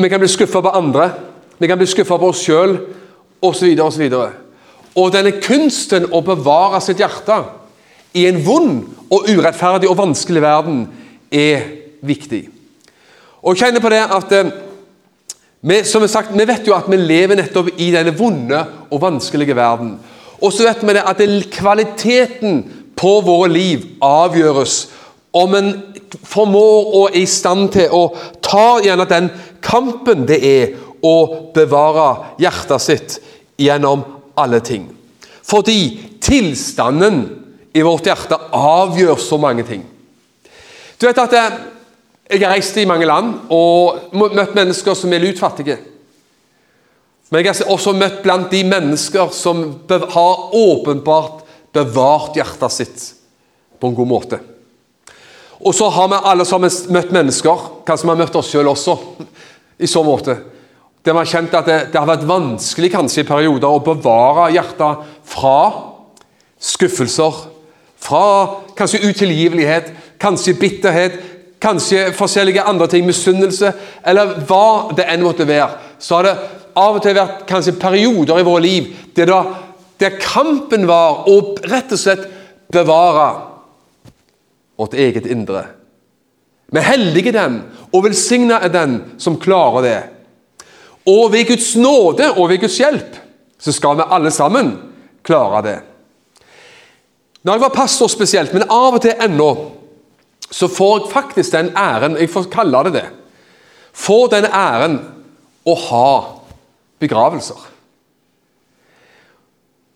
Vi 0.00 0.08
kan 0.08 0.24
bli 0.24 0.32
skuffa 0.32 0.64
på 0.64 0.72
andre. 0.80 1.10
Vi 1.58 1.68
kan 1.70 1.78
bli 1.78 1.86
skuffa 1.86 2.18
på 2.18 2.30
oss 2.32 2.42
sjøl, 2.42 2.78
osv. 3.44 3.68
osv. 3.80 4.04
Og 4.94 5.12
denne 5.14 5.36
kunsten 5.42 6.08
å 6.14 6.22
bevare 6.24 6.80
sitt 6.82 7.02
hjerte 7.02 7.40
i 8.14 8.26
en 8.28 8.40
vond 8.46 8.84
og 9.10 9.28
urettferdig 9.30 9.90
og 9.90 9.98
vanskelig 9.98 10.42
verden 10.42 10.84
er 11.34 11.64
viktig. 12.06 12.44
Og 13.42 13.54
jeg 13.54 13.66
kjenner 13.66 13.82
på 13.84 13.92
det 13.92 14.02
at 14.02 14.34
eh, 14.38 14.52
vi, 15.64 15.80
som 15.88 16.04
sagt, 16.08 16.34
vi 16.36 16.46
vet 16.48 16.66
jo 16.68 16.76
at 16.76 16.88
vi 16.90 16.98
lever 17.00 17.38
nettopp 17.40 17.72
i 17.80 17.90
denne 17.94 18.14
vonde 18.16 18.60
og 18.90 19.02
vanskelige 19.02 19.56
verden. 19.56 19.96
Og 20.44 20.52
så 20.52 20.66
vet 20.66 20.82
vi 20.84 20.96
det 20.96 21.04
at 21.08 21.22
kvaliteten 21.54 22.62
på 22.96 23.14
våre 23.24 23.50
liv 23.52 23.86
avgjøres 24.04 24.76
om 25.34 25.56
en 25.58 25.70
formår 26.22 26.90
og 26.94 27.06
er 27.08 27.22
i 27.22 27.26
stand 27.26 27.72
til 27.74 27.90
å 27.90 28.04
ta 28.44 28.78
gjerne 28.84 29.08
den 29.10 29.30
kampen 29.64 30.28
det 30.28 30.38
er 30.46 30.74
å 31.04 31.16
bevare 31.54 32.34
hjertet 32.40 32.82
sitt 32.82 33.16
gjennom 33.60 34.04
alle 34.40 34.60
ting. 34.64 34.88
Fordi 35.44 35.78
tilstanden 36.24 37.24
i 37.74 37.82
vårt 37.84 38.06
hjerte 38.08 38.38
avgjør 38.54 39.20
så 39.20 39.38
mange 39.40 39.66
ting. 39.68 39.82
Du 40.98 41.06
vet 41.06 41.18
at 41.18 41.32
jeg, 41.32 41.62
Jeg 42.24 42.40
har 42.40 42.54
reist 42.54 42.76
i 42.80 42.86
mange 42.88 43.04
land 43.04 43.50
og 43.52 44.14
møtt 44.16 44.54
mennesker 44.56 44.94
som 44.96 45.12
er 45.12 45.20
lutfattige. 45.20 45.76
Men 47.28 47.44
jeg 47.44 47.52
har 47.52 47.68
også 47.74 47.92
møtt 47.92 48.22
blant 48.24 48.48
de 48.50 48.62
mennesker 48.64 49.28
som 49.36 49.60
har 49.90 50.56
åpenbart 50.56 51.42
bevart 51.76 52.38
hjertet 52.38 52.72
sitt 52.72 53.04
på 53.76 53.90
en 53.90 53.98
god 53.98 54.08
måte. 54.08 54.38
Og 55.60 55.74
så 55.76 55.90
har 55.92 56.08
vi 56.08 56.22
alle 56.30 56.46
sammen 56.48 56.72
møtt 56.96 57.12
mennesker, 57.12 57.68
kanskje 57.84 58.08
vi 58.08 58.12
har 58.14 58.20
møtt 58.22 58.40
oss 58.40 58.50
sjøl 58.52 58.72
også, 58.72 58.96
i 59.78 59.90
så 59.90 60.02
måte, 60.06 60.38
der 61.04 61.12
vi 61.12 61.20
har 61.20 61.28
kjent 61.28 61.54
at 61.54 61.66
det, 61.68 61.78
det, 61.92 62.00
har 62.00 62.08
vært 62.08 62.28
vanskelig 62.28 62.90
kanskje 62.94 63.24
i 63.24 63.28
perioder 63.28 63.68
å 63.68 63.82
bevare 63.84 64.48
hjertet 64.54 65.04
fra 65.28 65.58
skuffelser, 66.56 67.42
fra 68.00 68.24
kanskje 68.76 69.02
utilgivelighet, 69.04 69.90
kanskje 70.20 70.56
bitterhet, 70.60 71.18
kanskje 71.60 72.08
forskjellige 72.16 72.64
andre 72.64 72.88
ting, 72.92 73.04
misunnelse, 73.08 73.72
eller 74.04 74.38
hva 74.48 74.94
det 74.96 75.06
enn 75.12 75.24
måtte 75.24 75.46
være. 75.48 75.76
Så 76.00 76.18
har 76.18 76.28
det 76.28 76.34
av 76.74 76.96
og 76.96 77.04
til 77.04 77.16
vært 77.16 77.44
kanskje 77.48 77.76
perioder 77.80 78.40
i 78.40 78.46
våre 78.46 78.64
liv 78.64 78.88
der, 79.16 79.30
da, 79.30 79.42
der 80.00 80.16
kampen 80.20 80.88
var 80.88 81.28
å 81.30 81.36
rett 81.68 81.92
og 81.94 82.00
slett 82.00 82.24
bevare 82.72 83.28
vårt 84.80 84.96
eget 84.98 85.28
indre. 85.30 85.66
Er 86.74 86.88
heldige 86.88 87.30
den, 87.36 87.60
og 87.92 88.08
velsigna 88.08 88.58
er 88.64 88.72
den 88.74 88.98
som 89.22 89.36
klarer 89.38 89.84
det. 89.84 89.98
Og 91.06 91.32
ved 91.32 91.48
Guds 91.48 91.74
nåde 91.76 92.30
og 92.32 92.48
ved 92.48 92.62
Guds 92.64 92.78
hjelp 92.80 93.20
så 93.58 93.72
skal 93.72 93.96
vi 93.96 94.06
alle 94.10 94.30
sammen 94.30 94.74
klare 95.24 95.62
det. 95.64 95.78
Når 97.44 97.52
jeg 97.52 97.60
var 97.60 97.68
pastor 97.68 98.08
spesielt, 98.08 98.52
men 98.52 98.66
av 98.72 98.96
og 98.96 99.02
til 99.04 99.16
ennå, 99.20 99.50
så 100.50 100.68
får 100.68 100.98
jeg 100.98 101.12
faktisk 101.12 101.52
den 101.52 101.70
æren 101.76 102.16
Jeg 102.16 102.30
får 102.30 102.48
kalle 102.52 102.84
det 102.84 102.92
det. 102.92 103.04
Får 103.92 104.26
den 104.32 104.44
æren 104.44 104.98
å 105.64 105.74
ha 105.74 106.10
begravelser. 107.00 107.60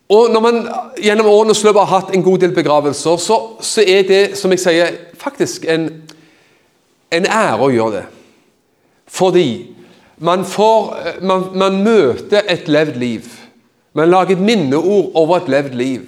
Og 0.08 0.30
Når 0.30 0.40
man 0.40 0.60
gjennom 0.96 1.26
årenes 1.28 1.62
løp 1.64 1.76
har 1.76 1.90
hatt 1.92 2.14
en 2.14 2.22
god 2.22 2.38
del 2.38 2.54
begravelser, 2.56 3.16
så, 3.16 3.36
så 3.60 3.84
er 3.84 4.06
det 4.08 4.22
som 4.38 4.52
jeg 4.52 4.60
sier, 4.62 4.94
faktisk 5.20 5.64
en, 5.68 5.88
en 7.12 7.26
ære 7.28 7.64
å 7.64 7.72
gjøre 7.72 7.98
det. 7.98 8.06
Fordi 9.08 9.48
man, 10.18 10.44
får, 10.44 10.96
man, 11.22 11.44
man 11.54 11.82
møter 11.84 12.42
et 12.48 12.68
levd 12.68 12.98
liv. 13.00 13.26
Man 13.94 14.10
lager 14.10 14.36
et 14.36 14.42
minneord 14.42 15.10
over 15.14 15.40
et 15.40 15.50
levd 15.50 15.76
liv. 15.78 16.06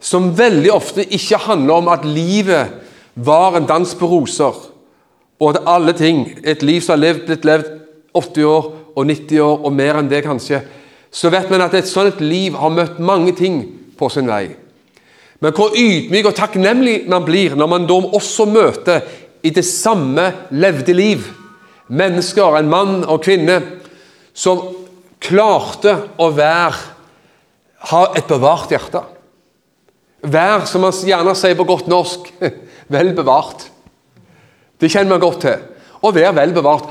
Som 0.00 0.32
veldig 0.38 0.72
ofte 0.72 1.04
ikke 1.04 1.40
handler 1.44 1.82
om 1.82 1.90
at 1.92 2.04
livet 2.04 2.76
var 3.14 3.56
en 3.56 3.68
dans 3.68 3.94
på 3.94 4.08
roser, 4.08 4.56
og 5.40 5.50
at 5.50 5.62
alle 5.66 5.92
ting 5.96 6.38
Et 6.44 6.62
liv 6.62 6.80
som 6.80 6.92
har 6.92 7.00
levd, 7.00 7.26
blitt 7.26 7.44
levd 7.44 7.68
80 8.14 8.44
år 8.44 8.72
og 8.96 9.06
90 9.06 9.40
år 9.40 9.64
og 9.64 9.72
mer 9.72 9.98
enn 9.98 10.10
det, 10.10 10.22
kanskje. 10.24 10.60
Så 11.10 11.30
vet 11.30 11.50
man 11.50 11.62
at 11.64 11.74
et 11.74 11.88
sånt 11.88 12.20
liv 12.20 12.54
har 12.54 12.70
møtt 12.70 12.98
mange 12.98 13.32
ting 13.32 13.62
på 13.98 14.08
sin 14.08 14.28
vei. 14.28 14.50
Men 15.40 15.54
hvor 15.56 15.72
ydmyk 15.76 16.28
og 16.28 16.36
takknemlig 16.36 17.06
man 17.08 17.24
blir 17.24 17.56
når 17.56 17.70
man 17.70 17.86
da 17.88 17.96
også 17.96 18.44
møter 18.50 19.00
i 19.42 19.50
det 19.50 19.64
samme 19.64 20.26
levde 20.50 20.92
liv 20.92 21.24
mennesker, 21.90 22.56
en 22.56 22.70
mann 22.70 23.02
og 23.04 23.22
kvinne, 23.24 23.58
som 24.32 24.62
klarte 25.20 25.96
å 26.20 26.30
være 26.32 26.78
ha 27.90 28.02
et 28.16 28.28
bevart 28.28 28.72
hjerte. 28.72 29.02
Vær, 30.20 30.66
som 30.68 30.84
man 30.84 30.92
gjerne 30.92 31.34
sier 31.38 31.56
på 31.56 31.66
godt 31.68 31.88
norsk, 31.88 32.28
vel 32.94 33.14
bevart. 33.16 33.68
Det 34.80 34.90
kjenner 34.92 35.14
man 35.14 35.22
godt 35.22 35.44
til. 35.46 35.62
Å 36.00 36.12
være 36.12 36.34
vel 36.36 36.52
bevart. 36.56 36.88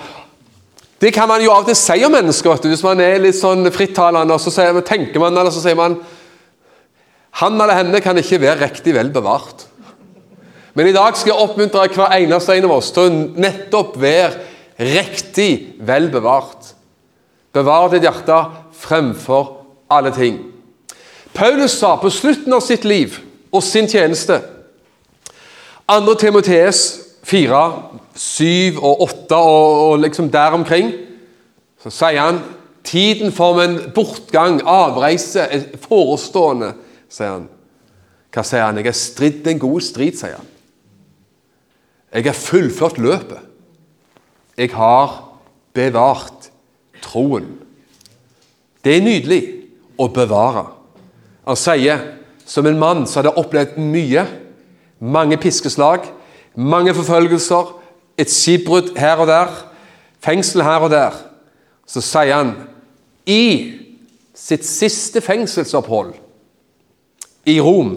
Det 0.99 1.13
kan 1.15 1.29
man 1.29 1.41
jo 1.41 1.53
av 1.53 1.63
og 1.63 1.69
til 1.69 1.77
si 1.79 2.01
om 2.05 2.13
mennesker. 2.13 2.59
Hvis 2.67 2.83
man 2.83 2.99
er 3.01 3.21
litt 3.21 3.37
sånn 3.37 3.69
frittalende, 3.73 4.35
og 4.35 4.41
så 4.41 4.51
tenker 4.85 5.21
man, 5.21 5.37
eller 5.37 5.53
så 5.53 5.63
sier 5.63 5.77
man 5.79 5.99
Han 7.39 7.61
eller 7.61 7.77
henne 7.77 7.99
kan 8.01 8.17
ikke 8.17 8.39
være 8.41 8.65
riktig 8.65 8.91
vel 8.95 9.11
bevart. 9.13 9.67
Men 10.73 10.87
i 10.89 10.93
dag 10.95 11.15
skal 11.15 11.31
jeg 11.31 11.43
oppmuntre 11.43 11.85
hver 11.93 12.15
eneste 12.17 12.55
en 12.57 12.65
av 12.65 12.73
oss 12.73 12.89
til 12.95 13.05
å 13.05 13.19
nettopp 13.37 13.99
være 14.01 14.47
riktig 14.79 15.75
vel 15.79 16.09
bevart. 16.11 16.73
Bevar 17.53 17.89
ditt 17.91 18.05
hjerte 18.05 18.37
fremfor 18.79 19.51
alle 19.91 20.13
ting. 20.15 20.39
Paulus 21.33 21.77
sa 21.79 21.95
på 21.99 22.11
slutten 22.13 22.53
av 22.55 22.63
sitt 22.65 22.85
liv 22.87 23.19
og 23.51 23.63
sin 23.65 23.89
tjeneste 23.89 24.39
2. 25.89 26.15
Timotees 26.21 26.81
4, 27.25 27.61
7 28.15 28.79
og 28.79 29.03
8 29.05 29.37
og, 29.37 29.81
og 29.89 29.99
liksom 30.03 30.29
der 30.33 30.57
omkring 30.57 30.91
så 31.79 31.91
sier 31.93 32.21
han 32.21 32.41
tiden 32.83 33.31
for 33.31 33.61
en 33.63 33.77
bortgang, 33.95 34.59
avreise, 34.67 35.45
er 35.45 35.77
forestående, 35.83 36.73
sier 37.11 37.37
han. 37.37 37.45
Hva 38.33 38.43
sier 38.45 38.65
han? 38.65 38.79
Jeg 38.81 38.89
har 38.89 38.97
stridd 38.97 39.47
en 39.47 39.61
god 39.61 39.85
strid, 39.85 40.17
sier 40.19 40.39
han. 40.39 40.49
Jeg 42.13 42.25
har 42.25 42.37
fullført 42.37 42.99
løpet. 42.99 43.48
Jeg 44.59 44.73
har 44.75 45.13
bevart 45.73 46.49
troen. 46.99 47.47
Det 48.83 48.97
er 48.97 49.05
nydelig 49.05 49.39
å 49.99 50.09
bevare. 50.11 50.65
Han 51.47 51.59
sier 51.59 52.01
som 52.49 52.67
en 52.67 52.79
mann 52.79 53.05
som 53.07 53.21
hadde 53.21 53.37
opplevd 53.39 53.77
mye, 53.79 54.25
mange 54.99 55.37
piskeslag, 55.39 56.09
mange 56.59 56.91
forfølgelser, 56.97 57.71
et 58.19 58.31
skipbrudd 58.31 58.97
her 58.99 59.21
og 59.23 59.29
der, 59.31 59.51
fengsel 60.19 60.65
her 60.67 60.83
og 60.83 60.91
der, 60.91 61.15
så 61.87 62.03
sier 62.03 62.35
han 62.35 62.53
i 63.23 63.43
sitt 64.35 64.67
siste 64.67 65.21
fengselsopphold 65.23 66.13
i 67.47 67.59
Rom 67.63 67.95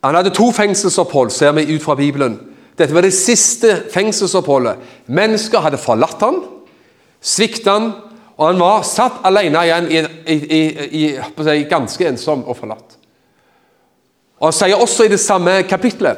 Han 0.00 0.16
hadde 0.16 0.32
to 0.32 0.48
fengselsopphold, 0.52 1.30
ser 1.30 1.52
vi 1.52 1.74
ut 1.74 1.82
fra 1.82 1.94
Bibelen. 1.94 2.38
Dette 2.80 2.96
var 2.96 3.04
det 3.04 3.12
siste 3.12 3.74
fengselsoppholdet. 3.92 4.80
Mennesker 5.12 5.60
hadde 5.60 5.80
forlatt 5.80 6.22
han, 6.24 6.38
sviktet 7.20 7.68
han, 7.68 7.90
og 8.40 8.46
han 8.46 8.62
var 8.62 8.86
satt 8.88 9.18
alene 9.28 9.60
igjen, 9.66 9.90
i, 9.92 10.00
i, 10.32 10.60
i, 11.02 11.02
i 11.60 11.66
ganske 11.68 12.06
ensom 12.08 12.46
og 12.48 12.56
forlatt. 12.56 12.96
Og 14.40 14.48
Han 14.48 14.56
sier 14.56 14.80
også 14.80 15.04
i 15.04 15.12
det 15.12 15.20
samme 15.20 15.58
kapitlet 15.68 16.16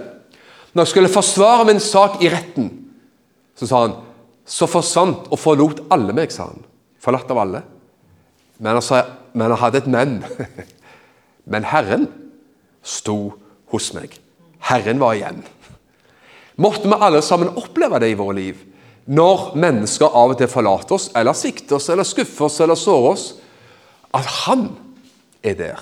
Når 0.70 0.84
han 0.84 0.90
skulle 0.92 1.10
forsvare 1.10 1.64
min 1.66 1.80
sak 1.82 2.20
i 2.22 2.28
retten, 2.30 2.68
så 3.58 3.66
sa 3.66 3.80
han 3.82 3.96
Så 4.46 4.68
forsvant 4.70 5.26
og 5.26 5.40
forlot 5.42 5.82
alle 5.90 6.14
meg, 6.14 6.30
sa 6.30 6.46
han. 6.52 6.62
Forlatt 7.02 7.30
av 7.34 7.40
alle. 7.42 7.64
Men 8.62 8.78
han, 8.78 8.84
sa, 8.86 9.02
men 9.34 9.50
han 9.50 9.58
hadde 9.58 9.82
et 9.82 9.90
men. 9.90 10.20
Men 11.50 11.64
Herren 11.66 12.06
sto 12.86 13.32
hos 13.72 13.88
meg. 13.96 14.14
Herren 14.62 15.00
var 15.02 15.16
igjen. 15.18 15.40
Måtte 16.56 16.88
vi 16.88 16.98
alle 16.98 17.22
sammen 17.24 17.54
oppleve 17.56 18.00
det 18.02 18.10
i 18.12 18.18
våre 18.18 18.36
liv. 18.36 18.58
Når 19.06 19.52
mennesker 19.58 20.12
av 20.14 20.34
og 20.34 20.38
til 20.38 20.50
forlater 20.50 20.94
oss, 20.94 21.08
eller 21.16 21.36
svikter 21.36 21.78
oss, 21.78 21.88
eller 21.90 22.06
skuffer 22.06 22.46
oss, 22.46 22.60
eller 22.60 22.78
sårer 22.78 23.08
oss. 23.12 23.26
At 24.14 24.26
Han 24.44 24.68
er 25.42 25.56
der. 25.58 25.80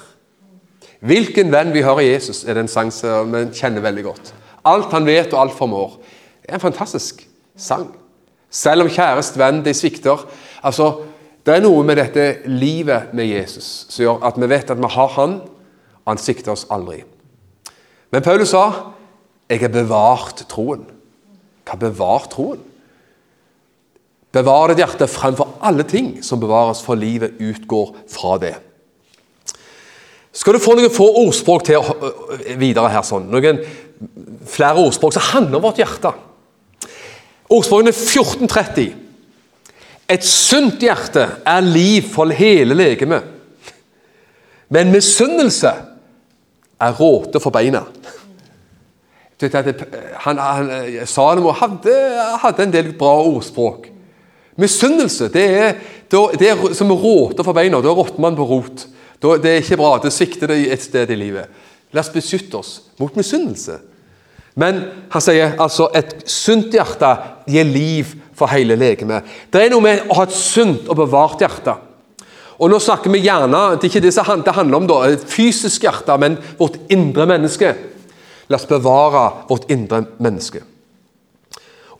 Hvilken 1.00 1.53
venn 1.53 1.73
vi 1.73 1.83
hører 1.83 2.05
Jesus, 2.05 2.45
er 2.45 2.55
det 2.55 2.67
en 2.67 2.73
sang 2.73 2.93
som 2.93 3.33
vi 3.33 3.47
kjenner 3.57 3.85
veldig 3.85 4.05
godt. 4.05 4.33
Alt 4.69 4.93
han 4.93 5.07
vet 5.09 5.33
og 5.33 5.41
alt 5.41 5.57
formår. 5.57 5.97
Det 6.43 6.50
er 6.50 6.59
en 6.59 6.67
fantastisk 6.69 7.23
sang. 7.57 7.89
Selv 8.50 8.85
om 8.85 8.91
kjæreste 8.93 9.41
venn 9.41 9.62
de 9.65 9.75
svikter. 9.75 10.27
altså, 10.62 11.00
Det 11.47 11.55
er 11.55 11.62
noe 11.65 11.85
med 11.85 11.97
dette 11.97 12.43
livet 12.47 13.15
med 13.15 13.25
Jesus 13.25 13.87
som 13.89 14.03
gjør 14.03 14.27
at 14.29 14.37
vi 14.37 14.49
vet 14.49 14.71
at 14.71 14.79
vi 14.79 14.91
har 14.91 15.09
Han, 15.09 15.41
og 16.05 16.07
han 16.07 16.19
svikter 16.19 16.53
oss 16.53 16.67
aldri. 16.71 17.03
Men 18.12 18.23
Paulus 18.23 18.50
sa 18.50 18.93
jeg 19.50 19.64
har 19.64 19.73
bevart 19.75 20.45
troen. 20.50 20.85
Hva 21.66 21.78
bevart 21.78 22.30
troen? 22.35 22.62
Bevar 24.30 24.71
ditt 24.71 24.78
hjerte 24.78 25.09
fremfor 25.11 25.57
alle 25.66 25.83
ting 25.90 26.21
som 26.23 26.38
bevares, 26.42 26.83
for 26.87 26.99
livet 26.99 27.40
utgår 27.42 27.97
fra 28.11 28.37
det. 28.38 28.54
Skal 30.30 30.54
du 30.54 30.62
få 30.62 30.76
noen 30.78 30.92
få 30.95 31.09
ordspråk 31.25 31.64
til 31.66 31.83
videre 32.61 32.92
her, 32.95 33.02
sånn, 33.02 33.26
noen 33.33 33.59
flere 34.47 34.78
ordspråk 34.78 35.16
som 35.16 35.26
handler 35.35 35.59
om 35.59 35.66
vårt 35.66 35.80
hjerte 35.83 36.14
Ordspråkene 37.50 37.90
1430. 37.90 38.92
Et 40.11 40.26
sunt 40.26 40.83
hjerte 40.83 41.25
er 41.42 41.64
liv 41.66 42.07
for 42.12 42.30
hele 42.30 42.76
legemet, 42.78 43.26
men 44.71 44.92
misunnelse 44.95 45.73
er 46.80 46.95
råte 46.95 47.42
for 47.42 47.50
beina 47.50 47.83
han, 49.41 50.39
han, 50.39 50.71
Salomo 51.09 51.55
hadde, 51.57 51.97
hadde, 52.43 52.67
en 52.67 52.75
del 52.75 52.93
bra 52.99 53.15
ordspråk. 53.25 53.89
Misunnelse 54.61 55.31
det 55.33 55.45
er, 55.57 55.77
det 56.11 56.51
er 56.51 56.75
som 56.77 56.93
råter 56.93 57.47
for 57.47 57.57
beina. 57.57 57.81
Da 57.81 57.95
råtner 57.97 58.21
man 58.21 58.37
på 58.37 58.45
rot. 58.45 58.87
Det 59.21 59.49
er 59.49 59.63
ikke 59.63 59.81
bra. 59.81 59.95
Det 60.03 60.13
svikter 60.13 60.53
det 60.53 60.61
et 60.75 60.85
sted 60.85 61.11
i 61.13 61.19
livet. 61.19 61.49
La 61.93 62.05
oss 62.05 62.13
beskytte 62.13 62.61
oss 62.61 62.75
mot 63.01 63.17
misunnelse. 63.17 63.79
Men 64.61 64.83
han 65.13 65.23
sier 65.25 65.55
altså 65.63 65.89
et 65.97 66.19
sunt 66.29 66.75
hjerte 66.75 67.11
gir 67.49 67.65
liv 67.65 68.13
for 68.37 68.51
hele 68.53 68.77
legemet. 68.79 69.25
Det 69.53 69.63
er 69.63 69.73
noe 69.73 69.85
med 69.85 70.11
å 70.11 70.19
ha 70.19 70.27
et 70.27 70.37
sunt 70.37 70.89
og 70.91 70.99
bevart 71.01 71.41
hjerte. 71.43 71.77
Og 72.61 72.69
nå 72.69 72.77
snakker 72.83 73.13
vi 73.13 73.23
gjerne, 73.25 73.77
Det 73.81 73.89
er 73.89 73.89
ikke 73.89 74.01
det 74.05 74.45
det 74.45 74.55
handler 74.55 74.77
om, 74.77 74.87
da, 74.87 75.09
et 75.09 75.25
fysisk 75.25 75.83
hjerte, 75.83 76.17
men 76.19 76.37
vårt 76.59 76.77
indre 76.91 77.27
menneske. 77.27 77.75
La 78.50 78.59
oss 78.59 78.66
bevare 78.66 79.47
vårt 79.49 79.71
indre 79.71 80.02
menneske. 80.19 80.64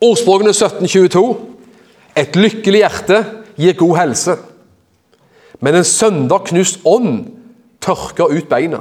Ordspråkene 0.03 0.51
1722. 0.51 1.25
Et 2.19 2.37
lykkelig 2.37 2.81
hjerte 2.83 3.21
gir 3.61 3.77
god 3.79 3.97
helse, 4.01 4.35
men 5.63 5.79
en 5.79 5.87
sønderknust 5.87 6.81
ånd 6.89 7.29
tørker 7.85 8.33
ut 8.35 8.49
beina. 8.51 8.81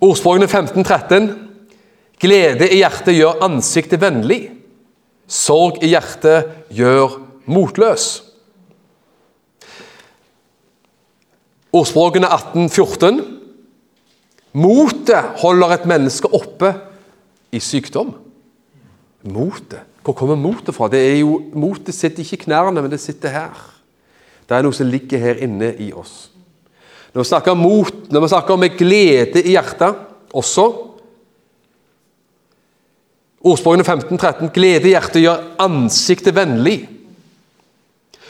Ordspråkene 0.00 0.48
1513. 0.48 1.28
Glede 2.18 2.70
i 2.72 2.80
hjertet 2.80 3.14
gjør 3.14 3.42
ansiktet 3.44 4.00
vennlig. 4.02 4.48
Sorg 5.28 5.82
i 5.84 5.92
hjertet 5.92 6.48
gjør 6.74 7.18
motløs. 7.50 8.06
Ordspråkene 11.76 12.30
1814. 12.32 13.37
Motet 14.58 15.36
holder 15.42 15.76
et 15.76 15.86
menneske 15.88 16.30
oppe 16.34 16.72
i 17.54 17.60
sykdom. 17.62 18.10
Motet. 19.28 19.84
Hvor 20.02 20.16
kommer 20.16 20.38
motet 20.40 20.74
fra? 20.74 20.88
Det 20.90 21.00
er 21.04 21.18
jo, 21.20 21.38
Motet 21.58 21.94
sitter 21.94 22.24
ikke 22.24 22.38
i 22.40 22.44
knærne, 22.46 22.80
men 22.82 22.90
det 22.90 23.00
sitter 23.02 23.34
her. 23.34 23.62
Det 24.48 24.56
er 24.56 24.64
noe 24.64 24.74
som 24.74 24.88
ligger 24.88 25.20
her 25.20 25.40
inne 25.44 25.74
i 25.84 25.90
oss. 25.92 26.30
Når 27.12 27.22
vi 27.22 27.28
snakker 27.28 27.54
om 27.54 27.62
mot, 27.62 28.04
når 28.12 28.24
vi 28.24 28.30
snakker 28.32 28.54
om 28.54 28.68
glede 28.78 29.42
i 29.44 29.56
hjertet 29.56 30.04
også 30.36 30.68
Ordspråkene 33.38 33.84
15-13. 33.86 34.50
Glede 34.54 34.88
i 34.88 34.94
hjertet 34.94 35.22
gjør 35.22 35.44
ansiktet 35.62 36.34
vennlig. 36.34 36.80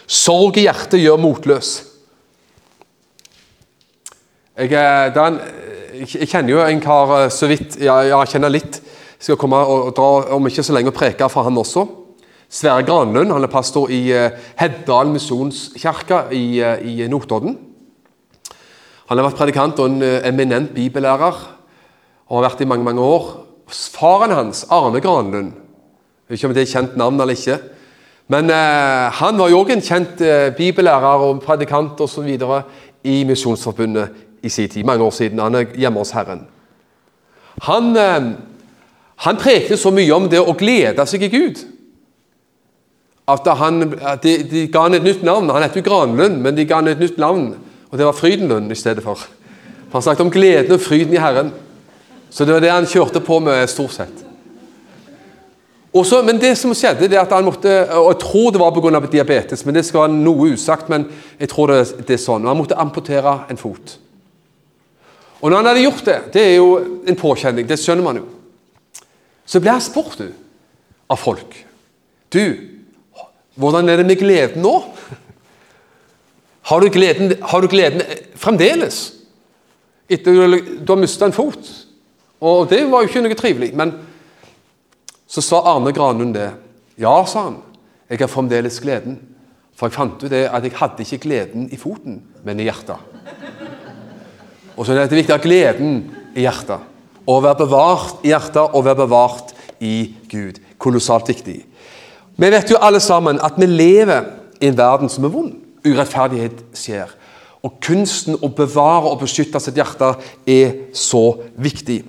Sorg 0.05 0.59
i 0.61 0.67
hjertet 0.67 1.01
gjør 1.01 1.21
motløs. 1.21 1.71
Jeg, 4.59 4.75
er 4.75 5.17
en, 5.23 5.39
jeg, 5.99 6.29
kjenner 6.29 6.55
jo 6.55 6.63
en 6.65 6.83
kar 6.83 7.15
eh, 7.17 7.31
så 7.35 7.49
vidt 7.51 7.79
Ja, 7.83 8.01
jeg 8.07 8.33
kjenner 8.35 8.53
litt. 8.53 8.81
Jeg 9.19 9.31
skal 9.31 9.41
komme 9.41 9.59
og 9.59 9.91
dra 9.97 10.35
om 10.37 10.47
ikke 10.47 10.63
så 10.63 10.77
lenge 10.77 10.93
og 10.93 10.99
preke 10.99 11.29
for 11.33 11.47
han 11.47 11.59
også. 11.59 11.87
Sverre 12.49 12.85
Granlund 12.87 13.35
han 13.35 13.45
er 13.45 13.53
pastor 13.53 13.91
i 13.93 14.07
eh, 14.15 14.37
Heddal 14.61 15.11
misjonskirke 15.13 16.29
i, 16.37 16.61
i 16.63 17.09
Notodden. 17.11 17.59
Han 19.09 19.19
har 19.19 19.27
vært 19.31 19.41
predikant 19.41 19.81
og 19.81 19.89
en 19.89 20.03
eminent 20.05 20.75
bibellærer 20.75 21.39
og 22.29 22.37
har 22.37 22.51
vært 22.51 22.61
i 22.63 22.69
mange 22.69 22.85
mange 22.85 23.05
år. 23.05 23.31
Faren 23.69 24.33
hans, 24.37 24.67
Arne 24.73 25.01
Granlund 25.05 25.57
ikke 26.29 26.49
om 26.49 26.55
det 26.55 26.65
er 26.67 26.73
kjent 26.73 26.97
navn 27.01 27.21
eller 27.21 27.37
ikke. 27.37 27.59
Men 28.29 28.51
eh, 28.53 29.09
han 29.21 29.39
var 29.41 29.49
jo 29.49 29.63
òg 29.63 29.73
en 29.73 29.85
kjent 29.85 30.21
eh, 30.21 30.51
bibellærer 30.57 31.25
og 31.25 31.41
predikant 31.45 32.01
videre 32.25 32.63
i 33.05 33.23
Misjonsforbundet 33.25 34.28
i 34.43 34.49
sin 34.49 34.69
tid, 34.69 34.85
mange 34.85 35.05
år 35.05 35.11
siden. 35.11 35.39
Han 35.39 35.55
er 35.55 35.75
hjemme 35.77 35.99
hos 35.99 36.15
Herren. 36.17 36.47
Han, 37.63 37.97
eh, 37.97 38.31
han 39.17 39.41
prekte 39.41 39.77
så 39.77 39.91
mye 39.91 40.15
om 40.15 40.29
det 40.31 40.41
å 40.41 40.57
glede 40.59 41.07
seg 41.07 41.27
i 41.27 41.33
Gud 41.33 41.65
at 43.29 43.49
han, 43.61 43.83
de, 44.23 44.37
de, 44.49 44.67
ga 44.73 44.87
han 44.87 44.97
et 44.97 45.05
nytt 45.05 45.25
navn. 45.27 45.51
Han 45.53 45.65
heter 45.65 45.83
jo 45.83 45.89
Granlund, 45.91 46.39
men 46.41 46.57
de 46.57 46.65
ga 46.65 46.81
han 46.81 46.89
et 46.89 47.01
nytt 47.01 47.19
navn, 47.21 47.51
og 47.91 47.99
det 47.99 48.07
var 48.07 48.17
Frydenlund 48.17 48.73
i 48.73 48.79
stedet 48.79 49.05
for. 49.05 49.21
Han 49.93 50.05
snakket 50.05 50.25
om 50.25 50.33
gleden 50.33 50.73
og 50.73 50.81
fryden 50.81 51.13
i 51.17 51.21
Herren. 51.21 51.53
Så 52.31 52.45
det 52.45 52.55
var 52.55 52.65
det 52.65 52.73
han 52.73 52.89
kjørte 52.89 53.21
på 53.25 53.39
med, 53.41 53.69
stort 53.69 53.95
sett. 53.97 54.25
Også, 55.97 56.21
men 56.23 56.41
det 56.41 56.53
som 56.61 56.75
skjedde, 56.77 57.09
det 57.09 57.17
at 57.17 57.33
han 57.33 57.47
måtte 57.47 57.73
og 57.97 58.11
Jeg 58.13 58.19
tror 58.21 58.51
det 58.53 58.61
var 58.61 58.75
pga. 58.77 59.01
diabetes, 59.13 59.65
men 59.65 59.75
det 59.75 59.85
skal 59.87 60.01
være 60.01 60.13
noe 60.13 60.53
usagt. 60.53 60.89
Men 60.89 61.07
jeg 61.41 61.49
tror 61.49 61.67
det, 61.73 62.07
det 62.07 62.15
er 62.15 62.21
sånn. 62.21 62.45
Han 62.47 62.57
måtte 62.57 62.77
amputere 62.77 63.39
en 63.51 63.57
fot. 63.57 63.99
Og 65.39 65.51
når 65.51 65.61
han 65.61 65.71
hadde 65.71 65.85
gjort 65.85 66.05
det, 66.07 66.19
det 66.35 66.43
er 66.43 66.57
jo 66.57 66.71
en 67.07 67.19
påkjenning, 67.19 67.67
det 67.69 67.79
skjønner 67.81 68.07
man 68.07 68.21
jo, 68.21 68.27
så 69.49 69.61
ble 69.63 69.73
han 69.73 69.85
spurt 69.85 70.19
du, 70.21 70.29
av 71.09 71.17
folk 71.17 71.55
Du, 72.29 72.43
hvordan 73.57 73.89
er 73.89 73.97
det 73.97 74.07
med 74.07 74.21
gleden 74.21 74.61
nå? 74.63 74.75
Har 76.69 76.85
du 76.85 76.91
gleden, 76.93 77.33
har 77.41 77.65
du 77.65 77.69
gleden 77.73 78.03
fremdeles? 78.37 78.99
Etter 80.09 80.37
du, 80.37 80.59
du 80.85 80.93
har 80.93 81.01
mista 81.01 81.25
en 81.25 81.33
fot? 81.33 81.71
Og 82.45 82.69
det 82.69 82.83
var 82.91 83.03
jo 83.03 83.09
ikke 83.09 83.23
noe 83.25 83.39
trivelig. 83.39 83.71
Men 83.77 83.95
så 85.29 85.43
sa 85.45 85.63
Arne 85.73 85.95
Granlund 85.97 86.37
det. 86.37 86.51
Ja, 87.01 87.17
sa 87.25 87.49
han. 87.49 87.59
Jeg 88.09 88.21
har 88.21 88.31
fremdeles 88.33 88.79
gleden. 88.85 89.17
For 89.77 89.89
jeg 89.89 89.97
fant 89.97 90.21
ut 90.21 90.31
det 90.31 90.45
at 90.45 90.65
jeg 90.65 90.77
hadde 90.77 91.05
ikke 91.07 91.23
gleden 91.25 91.69
i 91.73 91.81
foten, 91.81 92.21
men 92.45 92.61
i 92.61 92.69
hjertet. 92.69 93.01
Og 94.79 94.87
så 94.87 94.95
er 94.95 95.09
det 95.11 95.19
viktig 95.19 95.35
å 95.35 95.39
ha 95.41 95.43
gleden 95.43 96.03
i 96.39 96.45
hjertet. 96.47 96.85
Å 97.29 97.39
være 97.43 97.65
bevart 97.65 98.23
i 98.25 98.31
hjertet 98.31 98.63
og 98.63 98.85
være 98.87 99.03
bevart 99.03 99.55
i 99.85 100.13
Gud. 100.31 100.61
Kolossalt 100.79 101.29
viktig. 101.29 101.59
Vi 102.39 102.51
vet 102.55 102.71
jo 102.71 102.79
alle 102.81 103.01
sammen 103.03 103.41
at 103.43 103.59
vi 103.59 103.67
lever 103.67 104.29
i 104.63 104.71
en 104.71 104.79
verden 104.79 105.11
som 105.11 105.27
er 105.27 105.35
vond. 105.35 105.57
Urettferdighet 105.83 106.63
skjer. 106.79 107.11
Og 107.67 107.81
kunsten 107.83 108.39
å 108.39 108.53
bevare 108.55 109.11
og 109.11 109.19
beskytte 109.25 109.61
sitt 109.61 109.77
hjerte 109.77 110.13
er 110.47 110.79
så 110.95 111.25
viktig. 111.59 112.05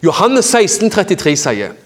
Johannes 0.00 0.48
16, 0.54 0.88
33 0.94 1.36
sier 1.36 1.76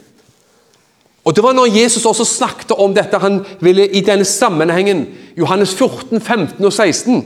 og 1.23 1.37
Det 1.37 1.42
var 1.45 1.55
når 1.55 1.71
Jesus 1.71 2.07
også 2.07 2.25
snakket 2.27 2.73
om 2.83 2.95
dette 2.95 3.18
han 3.23 3.45
ville 3.62 3.85
i 3.87 4.01
denne 4.03 4.25
sammenhengen, 4.27 5.05
Johannes 5.38 5.75
14, 5.75 6.21
15 6.21 6.64
og 6.64 6.73
16, 6.73 7.21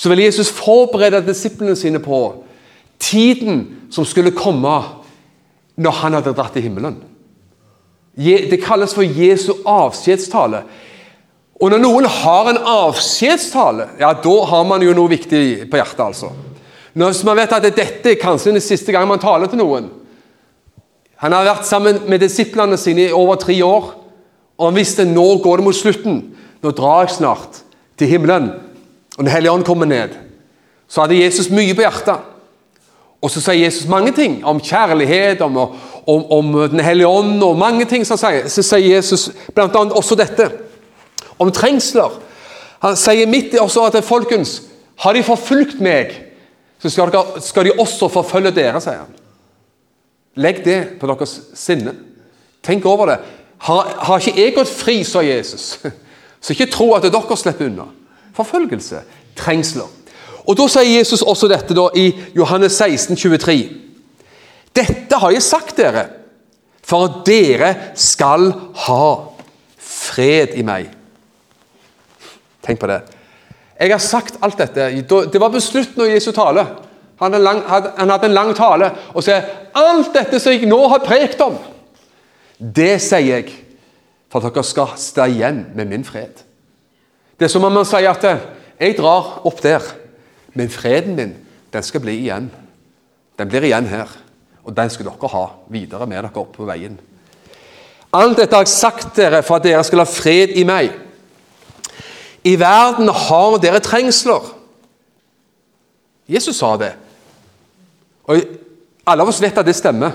så 0.00 0.08
ville 0.08 0.24
Jesus 0.24 0.48
forberede 0.56 1.26
disiplene 1.26 1.76
sine 1.76 2.00
på 2.00 2.20
tiden 3.00 3.66
som 3.92 4.06
skulle 4.08 4.32
komme 4.32 4.78
når 5.80 5.96
han 5.98 6.16
hadde 6.16 6.32
dratt 6.36 6.54
til 6.56 6.64
himmelen. 6.64 6.96
Det 8.16 8.62
kalles 8.64 8.94
for 8.96 9.04
Jesu 9.04 9.52
avskjedstale. 9.68 10.62
Og 11.60 11.72
når 11.72 11.82
noen 11.82 12.08
har 12.08 12.48
en 12.48 12.62
avskjedstale, 12.72 13.90
ja, 14.00 14.14
da 14.16 14.36
har 14.48 14.64
man 14.68 14.80
jo 14.84 14.96
noe 14.96 15.12
viktig 15.12 15.42
på 15.68 15.80
hjertet. 15.80 16.00
altså. 16.00 16.32
Når 16.96 17.20
man 17.28 17.36
vet 17.36 17.52
at 17.58 17.68
dette 17.68 18.14
er 18.14 18.20
kanskje 18.20 18.54
den 18.56 18.64
siste 18.64 18.92
gang 18.96 19.04
man 19.08 19.20
taler 19.20 19.52
til 19.52 19.60
noen, 19.60 19.90
han 21.20 21.36
har 21.36 21.44
vært 21.44 21.68
sammen 21.68 22.00
med 22.08 22.24
disiplene 22.24 22.78
sine 22.80 23.10
i 23.10 23.12
over 23.12 23.36
tre 23.36 23.58
år. 23.60 23.92
Og 24.56 24.70
han 24.70 24.76
visste 24.80 25.04
nå 25.04 25.26
går 25.44 25.60
det 25.60 25.66
mot 25.66 25.76
slutten. 25.76 26.22
Nå 26.64 26.72
drar 26.76 27.04
jeg 27.04 27.18
snart 27.18 27.60
til 28.00 28.08
himmelen. 28.08 28.48
Og 29.20 29.24
Den 29.24 29.32
hellige 29.34 29.52
ånd 29.52 29.64
kommer 29.68 29.84
ned. 29.84 30.14
Så 30.88 31.02
hadde 31.02 31.18
Jesus 31.20 31.50
mye 31.52 31.74
på 31.76 31.84
hjertet. 31.84 32.22
Og 33.20 33.28
så 33.28 33.42
sier 33.44 33.66
Jesus 33.66 33.84
mange 33.88 34.14
ting 34.16 34.38
om 34.48 34.62
kjærlighet, 34.64 35.42
om, 35.44 35.58
om, 36.08 36.22
om 36.32 36.54
Den 36.72 36.80
hellige 36.80 37.08
ånd 37.08 37.42
og 37.44 37.58
mange 37.60 37.84
ting. 37.84 38.06
Så 38.08 38.16
sier, 38.16 38.48
så 38.48 38.64
sier 38.64 38.96
Jesus 38.96 39.28
bl.a. 39.52 39.68
også 39.68 40.16
dette. 40.16 40.48
Om 41.36 41.52
trengsler. 41.52 42.16
Han 42.80 42.96
sier 42.96 43.28
midt 43.28 43.52
i 43.52 43.60
også 43.60 43.84
at 43.90 44.00
folkens, 44.04 44.62
har 45.04 45.12
de 45.12 45.22
forfulgt 45.24 45.84
meg, 45.84 46.16
så 46.80 46.88
skal, 46.88 47.12
dere, 47.12 47.44
skal 47.44 47.68
de 47.68 47.76
også 47.76 48.08
forfølge 48.08 48.56
dere, 48.56 48.80
sier 48.80 49.02
han. 49.02 49.14
Legg 50.40 50.64
det 50.64 50.80
på 51.00 51.12
deres 51.12 51.42
sinne. 51.60 51.92
Tenk 52.64 52.88
over 52.88 53.12
det. 53.12 53.20
Har, 53.68 53.96
har 54.00 54.20
ikke 54.20 54.40
jeg 54.40 54.56
gått 54.56 54.72
fri, 54.72 55.02
sa 55.04 55.20
Jesus, 55.20 55.74
så 56.40 56.56
ikke 56.56 56.72
tro 56.72 56.94
at 56.96 57.04
dere 57.04 57.36
slipper 57.36 57.68
unna. 57.68 57.90
Forfølgelse, 58.36 59.02
trengsler. 59.36 59.88
Og 60.46 60.56
Da 60.56 60.66
sier 60.68 60.98
Jesus 60.98 61.22
også 61.22 61.48
dette 61.50 61.76
da, 61.76 61.88
i 61.94 62.10
Johannes 62.34 62.78
16, 62.78 63.16
23. 63.16 63.58
Dette 64.76 65.18
har 65.18 65.34
jeg 65.34 65.42
sagt 65.42 65.76
dere, 65.78 66.06
for 66.82 67.06
at 67.06 67.20
dere 67.26 67.74
skal 67.94 68.50
ha 68.86 69.06
fred 69.78 70.56
i 70.58 70.64
meg. 70.66 70.90
Tenk 72.64 72.80
på 72.80 72.88
det. 72.90 73.00
Jeg 73.80 73.92
har 73.94 74.02
sagt 74.02 74.38
alt 74.42 74.58
dette. 74.58 74.90
Det 75.06 75.40
var 75.40 75.52
på 75.52 75.62
slutten 75.62 76.02
av 76.04 76.10
Jesu 76.10 76.32
tale. 76.36 76.66
Han, 77.20 77.36
lang, 77.42 77.62
han 77.68 78.10
hadde 78.10 78.30
en 78.30 78.36
lang 78.36 78.54
tale 78.56 78.90
og 79.12 79.24
sier 79.24 79.44
alt 79.76 80.14
dette 80.14 80.40
som 80.40 80.54
jeg 80.54 80.68
nå 80.68 80.78
har 80.88 81.02
prekt 81.04 81.40
om, 81.44 81.58
det 82.56 82.94
sier 83.04 83.42
jeg 83.42 83.50
for 84.32 84.40
at 84.40 84.54
dere 84.54 84.64
skal 84.64 84.94
stå 85.00 85.26
igjen 85.28 85.66
med 85.76 85.90
min 85.90 86.04
fred. 86.06 86.40
Det 87.40 87.46
er 87.48 87.52
som 87.54 87.64
om 87.64 87.72
man 87.72 87.88
sier 87.88 88.12
at 88.12 88.24
jeg 88.76 88.96
drar 88.98 89.38
opp 89.48 89.62
der, 89.64 89.84
men 90.52 90.68
freden 90.68 91.16
min 91.16 91.30
den 91.72 91.84
skal 91.86 92.02
bli 92.04 92.18
igjen. 92.18 92.50
Den 93.38 93.48
blir 93.48 93.64
igjen 93.64 93.86
her. 93.88 94.10
Og 94.66 94.74
den 94.76 94.90
skal 94.92 95.06
dere 95.08 95.30
ha 95.32 95.44
videre 95.72 96.06
med 96.06 96.18
dere 96.20 96.42
opp 96.42 96.52
på 96.58 96.66
veien. 96.68 96.98
Alt 98.12 98.40
dette 98.42 98.58
har 98.58 98.66
jeg 98.66 98.74
sagt 98.74 99.14
dere 99.16 99.40
for 99.46 99.56
at 99.56 99.64
dere 99.64 99.84
skal 99.86 100.02
ha 100.02 100.08
fred 100.08 100.52
i 100.58 100.66
meg. 100.68 100.90
I 102.44 102.56
verden 102.60 103.08
har 103.08 103.56
dere 103.62 103.80
trengsler. 103.80 104.50
Jesus 106.28 106.58
sa 106.60 106.74
det. 106.76 106.92
Og 108.28 108.58
Alle 109.06 109.24
av 109.24 109.30
oss 109.32 109.40
vet 109.42 109.56
at 109.58 109.66
det 109.66 109.74
stemmer. 109.74 110.12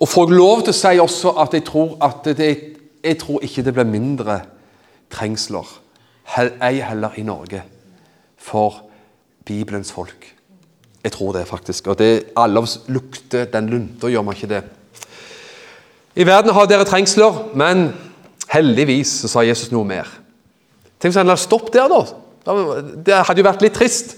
Og 0.00 0.08
får 0.08 0.32
lov 0.32 0.62
til 0.64 0.72
å 0.72 0.76
si 0.76 1.00
også 1.00 1.34
at 1.42 1.52
jeg 1.54 1.64
tror, 1.68 1.96
at 2.02 2.24
det, 2.38 2.48
jeg 3.04 3.18
tror 3.20 3.44
ikke 3.44 3.62
det 3.62 3.74
blir 3.76 3.86
mindre 3.88 4.40
trengsler, 5.12 5.68
ei 6.62 6.80
heller 6.82 7.14
i 7.16 7.22
Norge, 7.22 7.62
for 8.36 8.82
Bibelens 9.44 9.92
folk. 9.92 10.34
Jeg 11.04 11.12
tror 11.12 11.32
det, 11.32 11.46
faktisk. 11.46 11.86
Og 11.86 11.98
det, 11.98 12.32
alle 12.36 12.60
oss 12.60 12.80
lukter 12.90 13.44
den 13.44 13.68
lunta, 13.70 14.10
gjør 14.10 14.24
man 14.26 14.34
ikke 14.34 14.50
det? 14.50 14.62
I 16.16 16.26
verden 16.26 16.54
har 16.56 16.66
dere 16.66 16.84
trengsler, 16.88 17.42
men 17.54 17.90
heldigvis 18.50 19.20
så 19.20 19.30
sa 19.30 19.44
Jesus 19.46 19.70
noe 19.70 19.86
mer. 19.86 20.08
Tenk 20.96 21.12
hvis 21.12 21.20
han 21.20 21.28
hadde 21.28 21.42
stoppet 21.42 21.76
der, 21.76 21.92
da. 21.92 22.00
Det 23.06 23.20
hadde 23.28 23.42
jo 23.42 23.46
vært 23.46 23.62
litt 23.62 23.76
trist. 23.76 24.16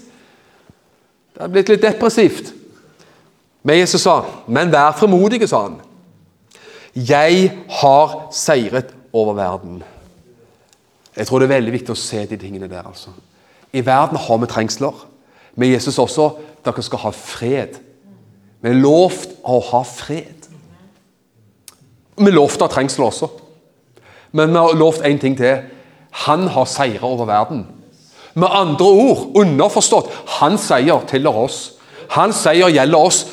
Det 1.33 1.43
hadde 1.43 1.53
blitt 1.53 1.69
litt 1.73 1.83
depressivt. 1.83 2.53
Men 3.63 3.81
Jesus 3.81 4.01
sa, 4.01 4.23
'Men 4.47 4.71
vær 4.71 4.91
fremodige', 4.91 5.47
sa 5.47 5.61
han. 5.61 5.81
'Jeg 6.95 7.51
har 7.69 8.27
seiret 8.31 8.93
over 9.13 9.33
verden'. 9.33 9.83
Jeg 11.19 11.27
tror 11.27 11.41
det 11.41 11.49
er 11.49 11.57
veldig 11.57 11.73
viktig 11.73 11.91
å 11.91 11.99
se 11.99 12.23
de 12.25 12.37
tingene 12.39 12.69
der. 12.71 12.85
altså. 12.87 13.11
I 13.75 13.83
verden 13.85 14.17
har 14.17 14.37
vi 14.39 14.47
trengsler. 14.47 15.05
Med 15.55 15.73
Jesus 15.73 15.99
også 15.99 16.29
dere 16.65 16.83
skal 16.83 17.01
ha 17.03 17.11
fred. 17.15 17.79
Vi 18.61 18.69
er 18.69 18.79
lovt 18.79 19.35
å 19.43 19.59
ha 19.71 19.81
fred. 19.83 20.47
Vi 22.15 22.27
er 22.27 22.35
lovt 22.35 22.61
å 22.61 22.69
ha 22.69 22.71
trengsler 22.71 23.09
også. 23.09 23.29
Men 24.31 24.53
vi 24.53 24.61
har 24.63 24.79
lovt 24.79 25.03
én 25.03 25.19
ting 25.19 25.35
til. 25.37 25.67
Han 26.25 26.47
har 26.47 26.65
seire 26.65 27.03
over 27.03 27.27
verden. 27.27 27.65
Med 28.33 28.47
andre 28.51 28.85
ord, 28.85 29.25
underforstått, 29.35 30.11
hans 30.39 30.69
seier 30.69 31.03
tilhører 31.09 31.49
oss. 31.49 31.59
Hans 32.15 32.39
seier 32.45 32.71
gjelder 32.71 33.09
oss. 33.09 33.25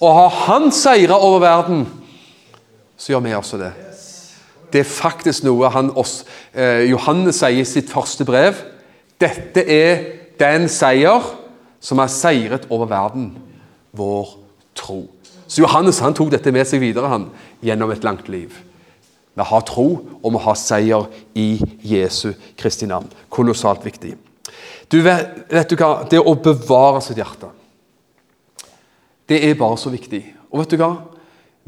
Og 0.00 0.14
har 0.14 0.28
han 0.46 0.72
seire 0.72 1.16
over 1.18 1.42
verden, 1.42 1.84
så 2.96 3.12
gjør 3.12 3.24
vi 3.24 3.34
også 3.34 3.58
det. 3.58 3.72
Det 4.72 4.82
er 4.82 4.88
faktisk 4.88 5.44
noe 5.46 5.70
oss, 5.96 6.24
eh, 6.52 6.90
Johannes 6.90 7.40
sier 7.40 7.60
i 7.60 7.64
sitt 7.64 7.90
første 7.90 8.24
brev. 8.24 8.54
Dette 9.20 9.64
er 9.64 10.04
den 10.38 10.68
seier 10.68 11.24
som 11.80 11.98
har 11.98 12.10
seiret 12.12 12.66
over 12.70 12.86
verden, 12.86 13.36
vår 13.92 14.36
tro. 14.74 15.08
Så 15.48 15.62
Johannes 15.62 16.00
han 16.04 16.14
tok 16.14 16.30
dette 16.30 16.52
med 16.52 16.66
seg 16.68 16.82
videre 16.82 17.08
han, 17.08 17.30
gjennom 17.64 17.90
et 17.90 18.04
langt 18.04 18.28
liv. 18.28 18.52
Vi 19.38 19.46
har 19.46 19.60
tro, 19.62 19.86
og 20.22 20.32
vi 20.34 20.40
har 20.42 20.56
seier 20.58 21.06
i 21.38 21.60
Jesu 21.86 22.32
Kristi 22.58 22.86
navn. 22.86 23.08
Kolossalt 23.30 23.84
viktig. 23.86 24.16
Du 24.90 25.00
vet, 25.04 25.44
vet, 25.50 25.70
du 25.70 25.76
hva? 25.78 26.02
Det 26.10 26.18
å 26.18 26.34
bevare 26.42 27.00
sitt 27.04 27.20
hjerte, 27.20 27.50
det 29.28 29.42
er 29.44 29.58
bare 29.60 29.76
så 29.78 29.92
viktig. 29.92 30.22
Og 30.50 30.62
vet 30.62 30.72
du 30.72 30.80
hva? 30.80 30.94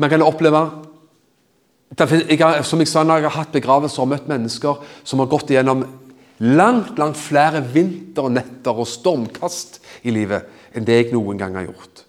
Man 0.00 0.10
kan 0.10 0.24
oppleve 0.24 0.62
jeg 1.98 2.64
Som 2.64 2.78
jeg 2.78 2.88
sa, 2.88 3.02
når 3.02 3.16
jeg 3.16 3.30
har 3.30 3.38
hatt 3.42 3.52
begravelser 3.52 4.02
og 4.02 4.08
møtt 4.08 4.28
mennesker 4.28 4.78
som 5.04 5.18
har 5.18 5.26
gått 5.26 5.50
igjennom 5.50 5.84
langt, 6.40 6.98
langt 6.98 7.18
flere 7.18 7.60
vinternetter 7.60 8.72
og 8.72 8.88
stormkast 8.88 9.80
i 10.04 10.10
livet 10.14 10.46
enn 10.74 10.86
det 10.86 10.96
jeg 10.96 11.12
noen 11.12 11.36
gang 11.36 11.56
har 11.58 11.66
gjort, 11.66 12.04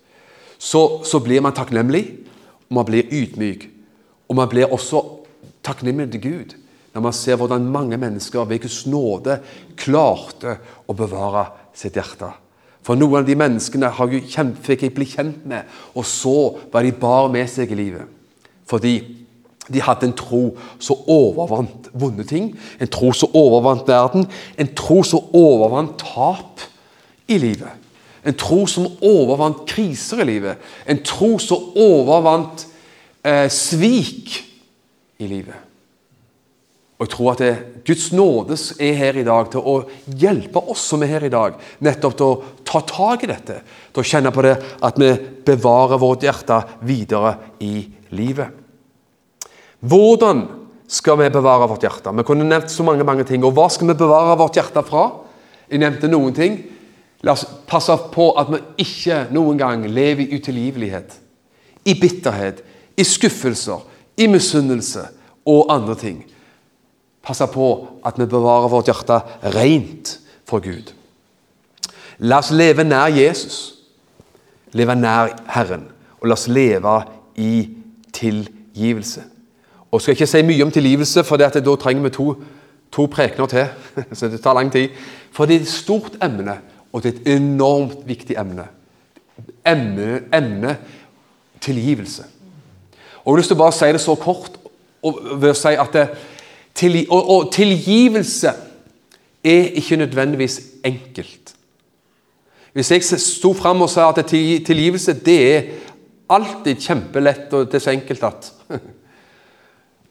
så, 0.62 1.02
så 1.04 1.20
blir 1.20 1.42
man 1.42 1.56
takknemlig, 1.58 2.04
og 2.70 2.78
man 2.78 2.86
blir 2.86 3.10
ydmyk. 3.10 3.66
Og 4.30 4.38
man 4.38 4.48
blir 4.52 4.72
også 4.72 5.02
takknemlig 5.66 6.12
til 6.14 6.22
Gud 6.22 6.58
når 6.92 7.04
man 7.06 7.16
ser 7.16 7.38
hvordan 7.40 7.70
mange 7.72 7.98
mennesker 7.98 8.46
ved 8.48 8.62
Guds 8.66 8.82
nåde 8.86 9.38
klarte 9.80 10.58
å 10.92 10.96
bevare 10.96 11.46
sitt 11.74 11.96
hjerte. 11.96 12.28
For 12.84 13.00
noen 13.00 13.22
av 13.22 13.28
de 13.30 13.38
menneskene 13.38 13.92
har 13.96 14.12
jo 14.12 14.20
kjent, 14.26 14.58
fikk 14.60 14.84
jeg 14.84 14.94
bli 14.98 15.08
kjent 15.08 15.46
med, 15.48 15.70
og 15.96 16.04
så 16.08 16.36
hva 16.72 16.82
de 16.84 16.92
bar 16.92 17.30
med 17.32 17.48
seg 17.50 17.72
i 17.72 17.78
livet. 17.80 18.10
Fordi 18.68 18.96
de 19.70 19.82
hadde 19.84 20.08
en 20.10 20.16
tro 20.18 20.42
som 20.82 21.04
overvant 21.12 21.90
vonde 21.94 22.26
ting, 22.28 22.52
en 22.82 22.90
tro 22.92 23.12
som 23.14 23.36
overvant 23.38 23.88
verden, 23.88 24.26
en 24.58 24.72
tro 24.78 25.02
som 25.06 25.30
overvant 25.38 25.94
tap 26.02 26.64
i 27.30 27.38
livet. 27.42 27.80
En 28.26 28.38
tro 28.38 28.66
som 28.70 28.86
overvant 29.02 29.64
kriser 29.70 30.22
i 30.22 30.30
livet. 30.30 30.62
En 30.86 31.00
tro 31.06 31.36
som 31.42 31.72
overvant 31.80 32.68
eh, 33.26 33.48
svik 33.50 34.36
i 35.22 35.30
livet. 35.30 35.58
Og 37.02 37.08
jeg 37.08 37.14
tror 37.16 37.32
at 37.32 37.40
det, 37.42 37.54
Guds 37.88 38.12
nådes 38.14 38.68
er 38.78 38.94
her 38.94 39.18
i 39.18 39.26
dag 39.26 39.48
til 39.50 39.66
å 39.66 39.80
hjelpe 40.22 40.62
oss 40.70 40.84
som 40.92 41.02
er 41.02 41.16
her 41.16 41.24
i 41.26 41.34
dag, 41.34 41.56
nettopp 41.82 42.18
til 42.20 42.28
å 42.28 42.52
ta 42.68 42.84
tak 42.86 43.26
i 43.26 43.32
dette. 43.32 43.56
Til 43.90 44.04
å 44.04 44.06
kjenne 44.06 44.34
på 44.34 44.44
det 44.46 44.54
at 44.86 45.02
vi 45.02 45.10
bevarer 45.48 46.02
vårt 46.02 46.28
hjerte 46.28 46.60
videre 46.86 47.34
i 47.66 47.88
livet. 48.14 48.61
Hvordan 49.82 50.46
skal 50.92 51.18
vi 51.22 51.30
bevare 51.34 51.68
vårt 51.70 51.86
hjerte? 51.86 52.14
Vi 52.14 52.26
kunne 52.28 52.48
nevnt 52.48 52.72
så 52.72 52.86
mange 52.86 53.06
mange 53.08 53.26
ting. 53.28 53.44
Og 53.46 53.56
hva 53.58 53.68
skal 53.72 53.90
vi 53.90 53.98
bevare 53.98 54.38
vårt 54.40 54.60
hjerte 54.60 54.84
fra? 54.86 55.08
Jeg 55.72 55.82
nevnte 55.82 56.10
noen 56.12 56.36
ting. 56.38 56.60
La 57.26 57.36
oss 57.36 57.46
passe 57.70 57.94
på 58.14 58.32
at 58.40 58.50
vi 58.52 58.62
ikke 58.86 59.28
noen 59.34 59.60
gang 59.60 59.86
lever 59.86 60.26
i 60.26 60.38
utilgivelighet, 60.40 61.14
i 61.86 61.94
bitterhet, 61.98 62.64
i 62.98 63.06
skuffelser, 63.06 63.84
i 64.18 64.26
misunnelse 64.30 65.06
og 65.50 65.70
andre 65.74 65.96
ting 65.98 66.22
passe 67.22 67.46
på 67.54 67.68
at 68.06 68.18
vi 68.20 68.28
bevarer 68.30 68.72
vårt 68.72 68.90
hjerte 68.90 69.20
rent 69.54 70.18
for 70.48 70.64
Gud. 70.64 70.92
La 72.22 72.42
oss 72.42 72.52
leve 72.54 72.86
nær 72.86 73.14
Jesus, 73.14 73.78
leve 74.78 74.96
nær 74.98 75.34
Herren, 75.54 75.88
og 76.20 76.30
la 76.30 76.38
oss 76.38 76.48
leve 76.52 76.98
i 77.38 77.54
tilgivelse. 78.14 79.24
Og 79.92 80.02
skal 80.02 80.16
ikke 80.16 80.28
si 80.28 80.42
mye 80.48 80.64
om 80.64 80.72
tilgivelse, 80.72 81.24
for 81.28 81.38
da 81.38 81.50
trenger 81.52 82.04
vi 82.04 82.10
to, 82.16 82.36
to 82.92 83.08
prekener 83.12 83.46
til. 83.52 83.66
så 84.18 84.28
det 84.32 84.42
tar 84.42 84.56
lang 84.56 84.72
tid. 84.72 84.90
For 85.32 85.46
det 85.46 85.56
er 85.56 85.66
et 85.66 85.72
stort 85.72 86.18
emne, 86.24 86.60
og 86.94 87.04
det 87.04 87.14
er 87.14 87.20
et 87.20 87.36
enormt 87.36 88.08
viktig 88.08 88.38
emne. 88.40 88.68
Emne, 89.68 90.22
emne 90.34 90.78
tilgivelse. 91.62 92.24
Og 93.24 93.32
Jeg 93.32 93.34
har 93.34 93.38
lyst 93.38 93.52
til 93.52 93.58
å 93.58 93.64
bare 93.64 93.78
si 93.78 93.92
det 93.94 94.02
så 94.02 94.16
kort 94.16 94.58
ved 95.04 95.52
å 95.52 95.58
si 95.58 95.74
at 95.78 95.94
det, 95.94 96.08
til, 96.78 96.98
og, 97.10 97.30
og 97.30 97.52
tilgivelse 97.54 98.54
er 99.44 99.76
ikke 99.78 100.00
nødvendigvis 100.02 100.60
enkelt. 100.86 101.54
Hvis 102.74 102.92
jeg 102.92 103.04
sto 103.04 103.52
fram 103.54 103.82
og 103.84 103.90
sa 103.92 104.08
at 104.10 104.26
tilgivelse 104.26 105.18
det 105.26 105.38
er 105.56 105.70
alltid 106.32 106.80
kjempelett 106.80 107.54
og 107.54 107.68
det 107.68 107.82
er 107.82 107.84
så 107.84 107.92
enkelt 107.92 108.24
at 108.24 108.52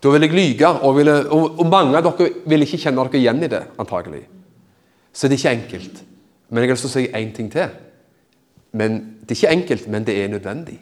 Da 0.00 0.12
vil 0.14 0.24
jeg 0.24 0.32
lyge, 0.32 0.68
og, 0.68 0.96
ville, 0.96 1.16
og, 1.28 1.58
og, 1.60 1.66
mange 1.68 1.98
av 1.98 2.06
dere 2.06 2.30
vil 2.48 2.64
ikke 2.64 2.80
kjenne 2.80 3.04
dere 3.04 3.20
igjen 3.20 3.42
i 3.44 3.50
det, 3.52 3.62
antagelig. 3.78 4.22
Så 5.12 5.28
det 5.28 5.36
er 5.36 5.42
ikke 5.42 5.56
enkelt. 5.58 6.04
Men 6.50 6.64
jeg 6.64 6.72
vil 6.72 6.80
si 6.82 7.06
én 7.08 7.32
ting 7.36 7.50
til. 7.52 7.74
Men 8.72 9.00
Det 9.20 9.36
er 9.36 9.40
ikke 9.42 9.56
enkelt, 9.58 9.88
men 9.88 10.04
det 10.06 10.14
er 10.18 10.28
nødvendig. 10.28 10.78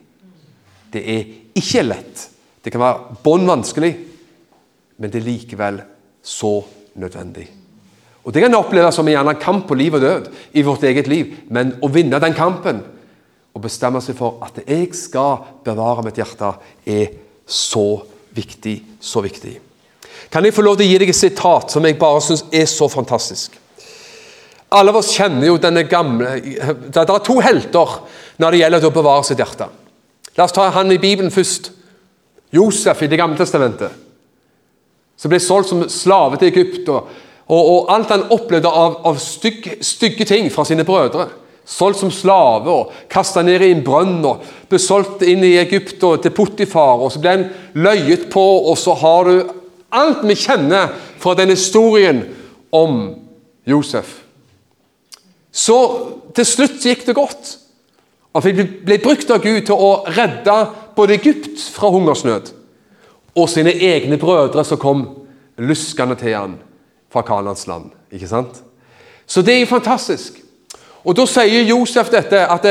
Det 0.92 1.02
er 1.04 1.24
ikke 1.54 1.82
lett. 1.82 2.28
Det 2.64 2.72
kan 2.72 2.80
være 2.80 3.18
bånn 3.24 3.48
vanskelig 3.48 3.96
men 4.98 5.12
det 5.12 5.20
er 5.20 5.28
likevel 5.28 5.80
så 6.22 6.58
nødvendig. 6.98 7.46
Og 8.24 8.34
Det 8.34 8.42
kan 8.42 8.54
oppleves 8.54 8.94
som 8.94 9.08
en 9.08 9.34
kamp 9.40 9.68
på 9.68 9.74
liv 9.74 9.94
og 9.94 10.00
død 10.00 10.26
i 10.52 10.62
vårt 10.62 10.82
eget 10.84 11.08
liv, 11.08 11.36
men 11.48 11.78
å 11.80 11.88
vinne 11.88 12.20
den 12.20 12.34
kampen 12.34 12.82
og 13.54 13.62
bestemme 13.62 14.02
seg 14.04 14.16
for 14.18 14.42
at 14.44 14.58
jeg 14.66 14.90
skal 14.94 15.38
bevare 15.64 16.04
mitt 16.04 16.18
hjerte, 16.18 16.52
er 16.84 17.14
så 17.46 18.02
viktig, 18.38 18.76
så 19.00 19.22
viktig. 19.24 19.58
Kan 20.32 20.44
jeg 20.44 20.54
få 20.54 20.64
lov 20.64 20.78
til 20.78 20.86
å 20.86 20.92
gi 20.92 21.00
deg 21.02 21.12
et 21.12 21.18
sitat 21.18 21.72
som 21.74 21.84
jeg 21.86 21.98
bare 22.00 22.22
syns 22.24 22.44
er 22.54 22.66
så 22.70 22.88
fantastisk? 22.92 23.54
Alle 24.70 24.92
av 24.92 25.00
oss 25.00 25.14
kjenner 25.16 25.48
jo 25.48 25.56
denne 25.56 25.86
gamle 25.88 26.34
Det 26.92 27.00
er 27.00 27.22
to 27.24 27.38
helter 27.40 27.94
når 28.36 28.52
det 28.52 28.58
gjelder 28.60 28.84
å 28.84 28.92
bevare 28.92 29.24
sitt 29.24 29.40
hjerte. 29.40 29.68
La 30.36 30.44
oss 30.44 30.54
ta 30.54 30.68
han 30.74 30.92
i 30.92 31.00
Bibelen 31.00 31.32
først. 31.32 31.72
Josef 32.52 33.02
i 33.02 33.08
Det 33.08 33.18
gamle 33.20 33.36
testamentet 33.36 34.04
som 35.18 35.32
ble 35.32 35.40
solgt 35.42 35.72
som 35.72 35.82
slave 35.90 36.38
til 36.38 36.52
Egypt. 36.52 36.88
Og, 36.94 37.08
og, 37.48 37.70
og 37.72 37.92
alt 37.92 38.12
han 38.14 38.28
opplevde 38.34 38.70
av, 38.70 39.00
av 39.08 39.18
stygge, 39.22 39.80
stygge, 39.84 40.26
ting 40.28 40.50
fra 40.54 40.64
sine 40.68 40.86
brødre. 40.86 41.28
Solgt 41.68 42.00
som 42.00 42.12
slave 42.14 42.72
og 42.72 42.92
kasta 43.12 43.42
ned 43.44 43.60
i 43.60 43.72
en 43.74 43.84
brønn 43.84 44.22
og 44.24 44.44
ble 44.70 44.80
solgt 44.80 45.20
inn 45.28 45.44
i 45.44 45.58
Egypt 45.60 46.02
og 46.08 46.22
til 46.24 46.32
Potifar. 46.32 46.96
og 46.96 47.12
Så 47.12 47.20
ble 47.20 47.34
han 47.34 47.46
løyet 47.76 48.30
på, 48.32 48.44
og 48.70 48.78
så 48.80 48.96
har 48.96 49.28
du 49.28 49.50
alt 49.92 50.24
vi 50.24 50.36
kjenner 50.36 50.94
fra 51.20 51.34
den 51.36 51.52
historien 51.52 52.22
om 52.72 53.14
Josef. 53.68 54.22
Så 55.52 55.76
til 56.36 56.46
slutt 56.46 56.84
gikk 56.84 57.04
det 57.06 57.16
godt. 57.18 57.56
Han 58.36 58.64
ble 58.86 59.00
brukt 59.02 59.30
av 59.34 59.42
Gud 59.42 59.64
til 59.66 59.74
å 59.74 60.04
redde 60.14 60.56
både 60.96 61.16
Egypt 61.16 61.60
fra 61.74 61.90
hungersnød 61.92 62.52
og 63.38 63.48
sine 63.50 63.72
egne 63.72 64.18
brødre 64.20 64.64
som 64.64 64.80
kom 64.80 65.04
luskende 65.58 66.16
til 66.18 66.36
han 66.36 66.58
fra 67.12 67.22
Kanans 67.26 67.66
land. 67.68 67.90
Ikke 68.12 68.28
sant? 68.30 68.62
Så 69.26 69.42
det 69.42 69.54
er 69.54 69.64
jo 69.64 69.74
fantastisk. 69.74 70.38
Og 71.04 71.16
Da 71.16 71.26
sier 71.26 71.66
Josef 71.68 72.10
dette, 72.10 72.40
at 72.46 72.62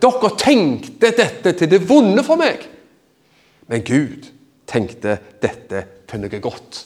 dere 0.00 0.30
tenkte 0.38 1.10
dette 1.12 1.52
til 1.52 1.70
det 1.70 1.82
vonde 1.88 2.24
for 2.24 2.40
meg. 2.40 2.64
Men 3.68 3.84
Gud 3.84 4.30
tenkte 4.66 5.18
dette 5.42 5.84
til 6.08 6.20
noe 6.20 6.40
godt. 6.40 6.84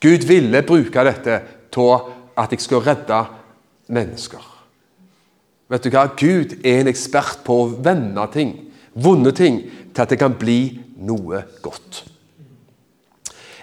Gud 0.00 0.26
ville 0.28 0.62
bruke 0.62 1.04
dette 1.04 1.40
til 1.74 1.94
at 2.38 2.52
jeg 2.52 2.62
skulle 2.62 2.86
redde 2.86 3.24
mennesker. 3.88 4.44
Vet 5.68 5.84
du 5.84 5.90
hva? 5.92 6.06
Gud 6.16 6.54
er 6.64 6.80
en 6.80 6.88
ekspert 6.88 7.42
på 7.44 7.62
å 7.62 7.70
vende 7.84 8.24
ting, 8.32 8.54
vonde 8.94 9.34
ting, 9.36 9.60
til 9.92 10.04
at 10.04 10.12
det 10.12 10.20
kan 10.20 10.36
bli 10.38 10.78
noe 11.04 11.42
godt. 11.64 12.04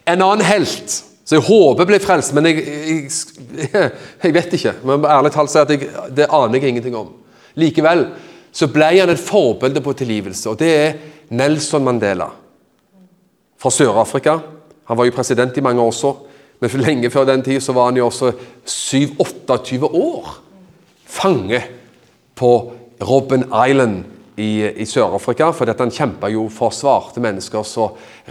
En 0.05 0.21
annen 0.21 0.45
helt 0.45 0.99
så 1.25 1.39
jeg 1.39 1.45
håper 1.47 1.87
blir 1.89 2.03
frelst, 2.03 2.35
men 2.37 2.45
jeg, 2.51 2.61
jeg, 2.61 3.91
jeg 4.21 4.33
vet 4.35 4.51
ikke. 4.53 4.75
Men 4.85 5.07
ærlig 5.09 5.31
talt 5.33 5.49
si 5.49 5.57
at 5.57 5.71
jeg, 5.73 5.89
det 6.13 6.27
aner 6.29 6.59
jeg 6.59 6.75
ingenting 6.75 6.97
om. 6.99 7.09
Likevel 7.57 8.05
så 8.55 8.69
ble 8.71 8.91
han 8.93 9.11
et 9.11 9.19
forbilde 9.19 9.81
på 9.83 9.95
tilgivelse, 9.97 10.51
og 10.51 10.59
det 10.61 10.69
er 10.69 10.93
Nelson 11.35 11.83
Mandela 11.83 12.29
fra 13.59 13.71
Sør-Afrika. 13.73 14.37
Han 14.85 14.99
var 14.99 15.09
jo 15.09 15.15
president 15.15 15.57
i 15.57 15.65
mange 15.65 15.81
år 15.81 15.89
også. 15.89 16.13
Men 16.61 16.77
lenge 16.79 17.11
før 17.11 17.25
den 17.27 17.43
tid 17.43 17.59
så 17.63 17.73
var 17.75 17.89
han 17.89 17.97
jo 17.99 18.05
også 18.07 18.31
7-28 18.69 19.89
år 19.89 20.29
fange 21.09 21.61
på 22.37 22.51
Robben 23.01 23.43
Island 23.49 24.03
i, 24.37 24.63
i 24.63 24.85
Sør-Afrika. 24.87 25.49
For 25.51 25.67
han 25.67 25.91
kjempa 25.91 26.29
jo 26.31 26.47
for 26.53 26.73
svarte 26.75 27.23
menneskers 27.23 27.75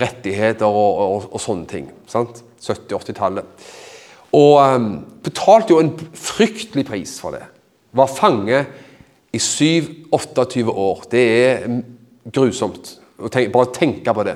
rettigheter 0.00 0.66
og, 0.66 1.04
og, 1.04 1.28
og 1.34 1.42
sånne 1.42 1.68
ting. 1.68 1.90
sant? 2.08 2.40
70-80-tallet. 2.64 3.66
Og 4.34 4.56
um, 4.58 4.88
betalte 5.22 5.74
jo 5.74 5.82
en 5.82 5.92
fryktelig 6.14 6.86
pris 6.88 7.18
for 7.22 7.36
det. 7.36 7.44
Var 7.94 8.10
fange 8.10 8.64
i 9.34 9.38
7-28 9.38 10.64
år. 10.70 11.04
Det 11.10 11.24
er 11.44 11.68
grusomt. 12.32 12.96
Tenk, 13.30 13.52
bare 13.52 13.72
tenke 13.74 14.14
på 14.14 14.26
det. 14.26 14.34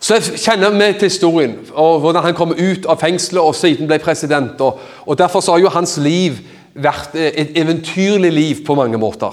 Så 0.00 0.18
jeg 0.18 0.38
kjenner 0.38 0.70
vi 0.70 0.92
til 0.92 1.08
historien, 1.08 1.54
og 1.72 2.00
hvordan 2.00 2.22
han 2.22 2.36
kom 2.36 2.52
ut 2.52 2.84
av 2.86 3.00
fengselet 3.00 3.42
og 3.42 3.56
siden 3.56 3.88
ble 3.88 3.98
president. 3.98 4.60
Og, 4.60 4.78
og 5.06 5.18
Derfor 5.18 5.42
har 5.50 5.62
jo 5.64 5.72
hans 5.72 5.96
liv 5.98 6.38
vært 6.76 7.16
et 7.16 7.56
eventyrlig 7.56 8.32
liv 8.32 8.64
på 8.66 8.76
mange 8.76 9.00
måter. 9.00 9.32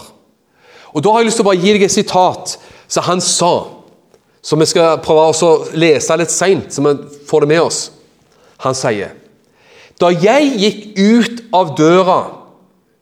Og 0.93 1.03
Da 1.03 1.11
har 1.11 1.19
jeg 1.19 1.27
lyst 1.27 1.41
til 1.41 1.45
å 1.45 1.49
bare 1.51 1.61
gi 1.61 1.73
deg 1.75 1.83
et 1.83 1.91
sitat 1.91 2.57
som 2.87 3.03
han 3.03 3.21
sa, 3.21 3.53
som 4.43 4.59
vi 4.59 4.67
skal 4.67 4.99
prøve 5.03 5.29
å 5.31 5.51
lese 5.79 6.17
litt 6.19 6.31
seint, 6.31 6.73
så 6.73 6.83
vi 6.83 6.93
får 7.29 7.45
det 7.45 7.51
med 7.53 7.61
oss. 7.63 7.83
Han 8.63 8.75
sier 8.75 9.15
Da 10.01 10.09
jeg 10.09 10.49
gikk 10.59 10.79
ut 10.97 11.43
av 11.53 11.75
døra, 11.77 12.17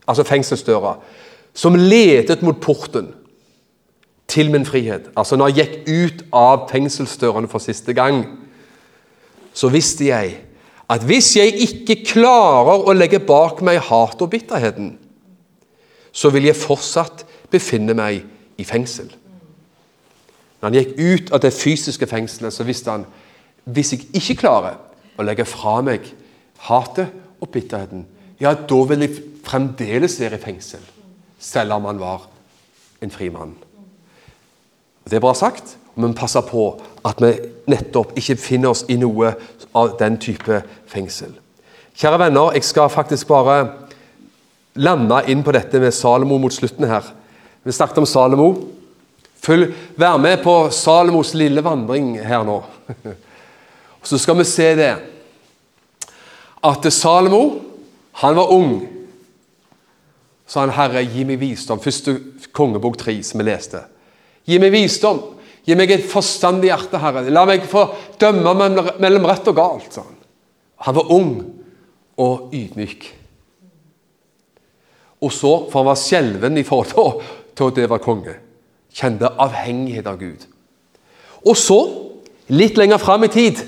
altså 0.05 0.25
fengselsdøra, 0.27 0.97
som 1.53 1.75
ledet 1.75 2.43
mot 2.43 2.59
porten 2.61 3.07
til 4.27 4.51
min 4.51 4.65
frihet. 4.67 5.09
Altså 5.17 5.35
når 5.39 5.53
jeg 5.55 5.57
gikk 5.57 5.89
ut 5.89 6.23
av 6.35 6.67
fengselsdørene 6.69 7.49
for 7.51 7.63
siste 7.63 7.95
gang, 7.97 8.25
så 9.53 9.71
visste 9.71 10.07
jeg 10.11 10.35
at 10.91 11.03
hvis 11.07 11.33
jeg 11.37 11.55
ikke 11.63 12.01
klarer 12.11 12.85
å 12.85 12.95
legge 12.95 13.21
bak 13.23 13.63
meg 13.63 13.79
hat 13.87 14.21
og 14.21 14.29
bitterheten, 14.33 14.93
så 16.11 16.29
vil 16.29 16.49
jeg 16.49 16.59
fortsatt 16.59 17.23
befinne 17.51 17.95
meg 17.95 18.25
i 18.59 18.67
fengsel. 18.67 19.07
Når 20.61 20.69
han 20.69 20.77
gikk 20.77 20.93
ut 20.99 21.31
av 21.33 21.41
det 21.41 21.53
fysiske 21.57 22.07
fengselet, 22.07 22.53
så 22.53 22.65
visste 22.67 22.93
han 22.93 23.05
hvis 23.65 23.93
jeg 23.93 24.07
ikke 24.17 24.39
klarer 24.43 24.77
å 25.17 25.25
legge 25.25 25.45
fra 25.45 25.79
meg 25.85 26.05
hatet 26.67 27.11
og 27.41 27.49
bitterheten, 27.53 28.05
ja, 28.41 28.53
da 28.53 28.79
vil 28.89 29.05
jeg 29.05 29.19
fremdeles 29.45 30.17
være 30.21 30.37
i 30.37 30.41
fengsel, 30.41 30.81
selv 31.41 31.77
om 31.77 31.85
han 31.89 32.01
var 32.01 32.25
en 33.01 33.13
fri 33.13 33.29
mann. 33.33 33.55
Det 35.05 35.17
er 35.17 35.23
bra 35.23 35.33
sagt, 35.37 35.75
men 35.97 36.15
passer 36.17 36.45
på 36.45 36.65
at 37.05 37.21
vi 37.21 37.33
nettopp 37.69 38.13
ikke 38.17 38.37
finner 38.39 38.73
oss 38.73 38.85
i 38.89 38.97
noe 39.01 39.33
av 39.77 39.95
den 39.99 40.17
type 40.21 40.61
fengsel. 40.89 41.33
Kjære 41.97 42.21
venner, 42.21 42.53
jeg 42.55 42.65
skal 42.65 42.89
faktisk 42.89 43.29
bare 43.33 43.57
lande 44.79 45.23
inn 45.29 45.41
på 45.43 45.53
dette 45.55 45.81
med 45.81 45.93
Salomo 45.93 46.37
mot 46.39 46.53
slutten 46.53 46.87
her. 46.87 47.09
Vi 47.65 47.73
snakket 47.75 48.01
om 48.01 48.07
Salomo. 48.09 48.53
Følg, 49.41 49.71
vær 49.97 50.19
med 50.21 50.43
på 50.43 50.55
Salomos 50.73 51.33
lille 51.37 51.63
vandring 51.65 52.13
her 52.21 52.45
nå. 52.45 52.59
Og 52.61 54.07
Så 54.09 54.19
skal 54.21 54.37
vi 54.37 54.45
se 54.49 54.67
det 54.77 54.91
at 56.61 56.85
Salomo, 56.93 57.43
han 58.21 58.35
var 58.37 58.51
ung. 58.53 58.73
Så 60.45 60.59
han, 60.59 60.73
Herre, 60.75 61.01
gi 61.05 61.23
meg 61.25 61.39
visdom. 61.41 61.79
Første 61.81 62.17
kongebok 62.53 62.99
3, 63.01 63.15
som 63.25 63.41
vi 63.41 63.47
leste. 63.47 63.81
Gi 64.45 64.59
meg 64.61 64.73
visdom. 64.73 65.21
Gi 65.65 65.77
meg 65.77 65.93
et 65.93 66.05
forstandig 66.09 66.69
hjerte, 66.69 66.99
Herre. 67.01 67.23
La 67.33 67.45
meg 67.49 67.65
få 67.69 67.87
dømme 68.21 68.53
mellom 69.01 69.25
rett 69.29 69.49
og 69.49 69.57
galt. 69.57 69.93
sa 69.93 70.03
Han 70.05 70.19
Han 70.85 70.95
var 70.95 71.11
ung 71.13 71.33
og 72.17 72.53
ydmyk. 72.53 73.09
Og 75.21 75.31
så, 75.31 75.51
for 75.69 75.81
han 75.81 75.91
var 75.91 75.99
skjelven 76.01 76.57
i 76.57 76.65
forhold 76.65 77.21
til 77.55 77.73
det 77.75 77.89
var 77.89 78.01
konge, 78.01 78.33
kjente 78.93 79.29
avhengighet 79.39 80.07
av 80.07 80.19
Gud. 80.19 80.45
Og 81.47 81.57
så, 81.57 81.79
litt 82.51 82.77
lenger 82.77 83.01
fram 83.01 83.25
i 83.25 83.31
tid, 83.31 83.61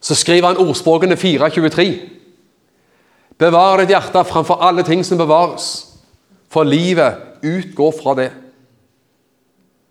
så 0.00 0.14
skriver 0.14 0.52
han 0.52 0.60
ordspråkene 0.62 1.18
4.23. 1.18 1.88
Bevar 3.38 3.80
ditt 3.80 3.92
hjerte 3.94 4.24
framfor 4.26 4.62
alle 4.66 4.84
ting 4.86 5.04
som 5.06 5.18
bevares, 5.20 5.68
for 6.50 6.66
livet 6.66 7.44
utgår 7.44 7.92
fra 7.94 8.14
det. 8.18 8.30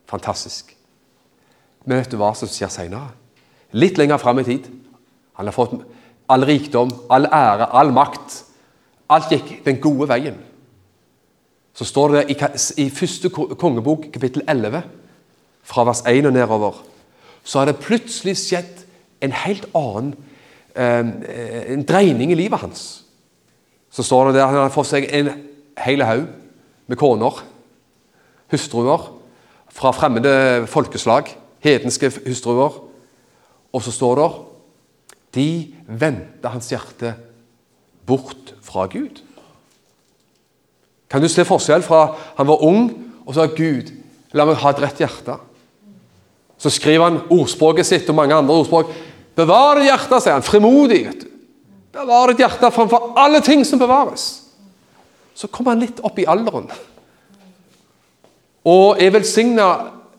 Fantastisk. 0.09 0.73
Men 1.85 2.01
vet 2.01 2.11
du 2.11 2.17
hva 2.19 2.33
som 2.35 2.49
skjer 2.51 2.71
seinere? 2.71 3.13
Litt 3.75 3.99
lenger 3.99 4.19
fram 4.19 4.39
i 4.41 4.47
tid. 4.47 4.67
Han 5.39 5.47
har 5.47 5.55
fått 5.55 5.75
all 6.31 6.43
rikdom, 6.47 6.91
all 7.13 7.27
ære, 7.27 7.69
all 7.71 7.91
makt. 7.95 8.41
Alt 9.11 9.31
gikk 9.31 9.51
den 9.63 9.79
gode 9.83 10.09
veien. 10.11 10.39
Så 11.77 11.85
står 11.85 12.15
det 12.15 12.23
i, 12.81 12.87
første 12.89 13.29
kongebok, 13.29 14.07
kapittel 14.13 14.41
11, 14.49 14.81
fra 15.67 15.83
vers 15.85 16.01
1 16.09 16.25
og 16.25 16.33
nedover, 16.33 16.79
så 17.43 17.59
har 17.59 17.69
det 17.69 17.81
plutselig 17.83 18.33
skjedd 18.39 18.85
en 19.21 19.35
helt 19.45 19.67
annen 19.77 20.13
eh, 20.73 21.73
en 21.75 21.85
dreining 21.87 22.31
i 22.33 22.39
livet 22.39 22.59
hans. 22.63 22.87
Så 23.93 24.03
står 24.03 24.31
det 24.31 24.39
der 24.39 24.49
han 24.49 24.63
har 24.63 24.73
fått 24.73 24.89
seg 24.89 25.05
en 25.13 25.29
hel 25.85 26.03
haug 26.07 26.25
med 26.87 26.99
koner, 26.99 27.43
hustruer, 28.51 29.11
fra 29.69 29.93
fremmede 29.93 30.65
folkeslag, 30.71 31.29
hedenske 31.61 32.09
hustruer. 32.25 32.81
Og 33.69 33.83
så 33.85 33.93
står 33.93 34.17
det 34.17 34.29
de 35.37 35.49
vendte 35.85 36.49
hans 36.49 36.71
hjerte 36.71 37.13
bort 38.07 38.55
fra 38.65 38.87
Gud. 38.89 39.21
Kan 41.11 41.23
du 41.23 41.29
se 41.31 41.45
forskjell 41.47 41.85
fra 41.85 42.09
han 42.37 42.49
var 42.49 42.63
ung, 42.65 42.89
og 43.25 43.33
så 43.33 43.45
sa 43.45 43.53
Gud 43.55 43.93
La 44.35 44.43
meg 44.45 44.59
ha 44.59 44.73
et 44.73 44.81
rett 44.83 44.99
hjerte. 44.99 45.37
Så 46.59 46.69
skriver 46.73 47.05
han 47.05 47.21
ordspråket 47.31 47.87
sitt 47.87 48.09
og 48.11 48.17
mange 48.17 48.35
andre 48.35 48.57
ordspråk. 48.59 48.89
Bevar 49.39 49.79
ditt 49.79 49.87
hjerte, 49.87 50.19
sier 50.19 50.35
han. 50.35 50.43
Frimodig. 50.45 51.05
vet 51.05 51.23
du. 51.23 51.29
Bevar 51.95 52.33
ditt 52.33 52.43
hjerte 52.43 52.69
framfor 52.75 53.13
alle 53.17 53.39
ting 53.41 53.63
som 53.65 53.79
bevares. 53.79 54.27
Så 55.33 55.47
kommer 55.47 55.73
han 55.73 55.85
litt 55.85 56.03
opp 56.05 56.19
i 56.19 56.27
alderen 56.27 56.67
og 58.67 58.99
er 58.99 59.13
velsigna 59.15 59.67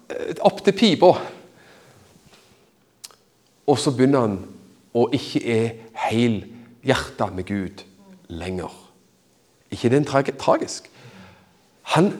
eh, 0.08 0.38
opp 0.46 0.62
til 0.64 0.76
pipa. 0.76 1.12
Og 3.68 3.76
så 3.76 3.92
begynner 3.92 4.24
han 4.24 4.38
å 4.96 5.08
ikke 5.12 5.42
er 5.52 5.66
helhjerta 6.08 7.28
med 7.34 7.48
Gud 7.50 7.84
lenger. 8.32 8.72
Ikke 9.72 9.90
det 9.92 10.02
er 10.04 10.36
tragisk? 10.38 10.88
Han, 11.94 12.12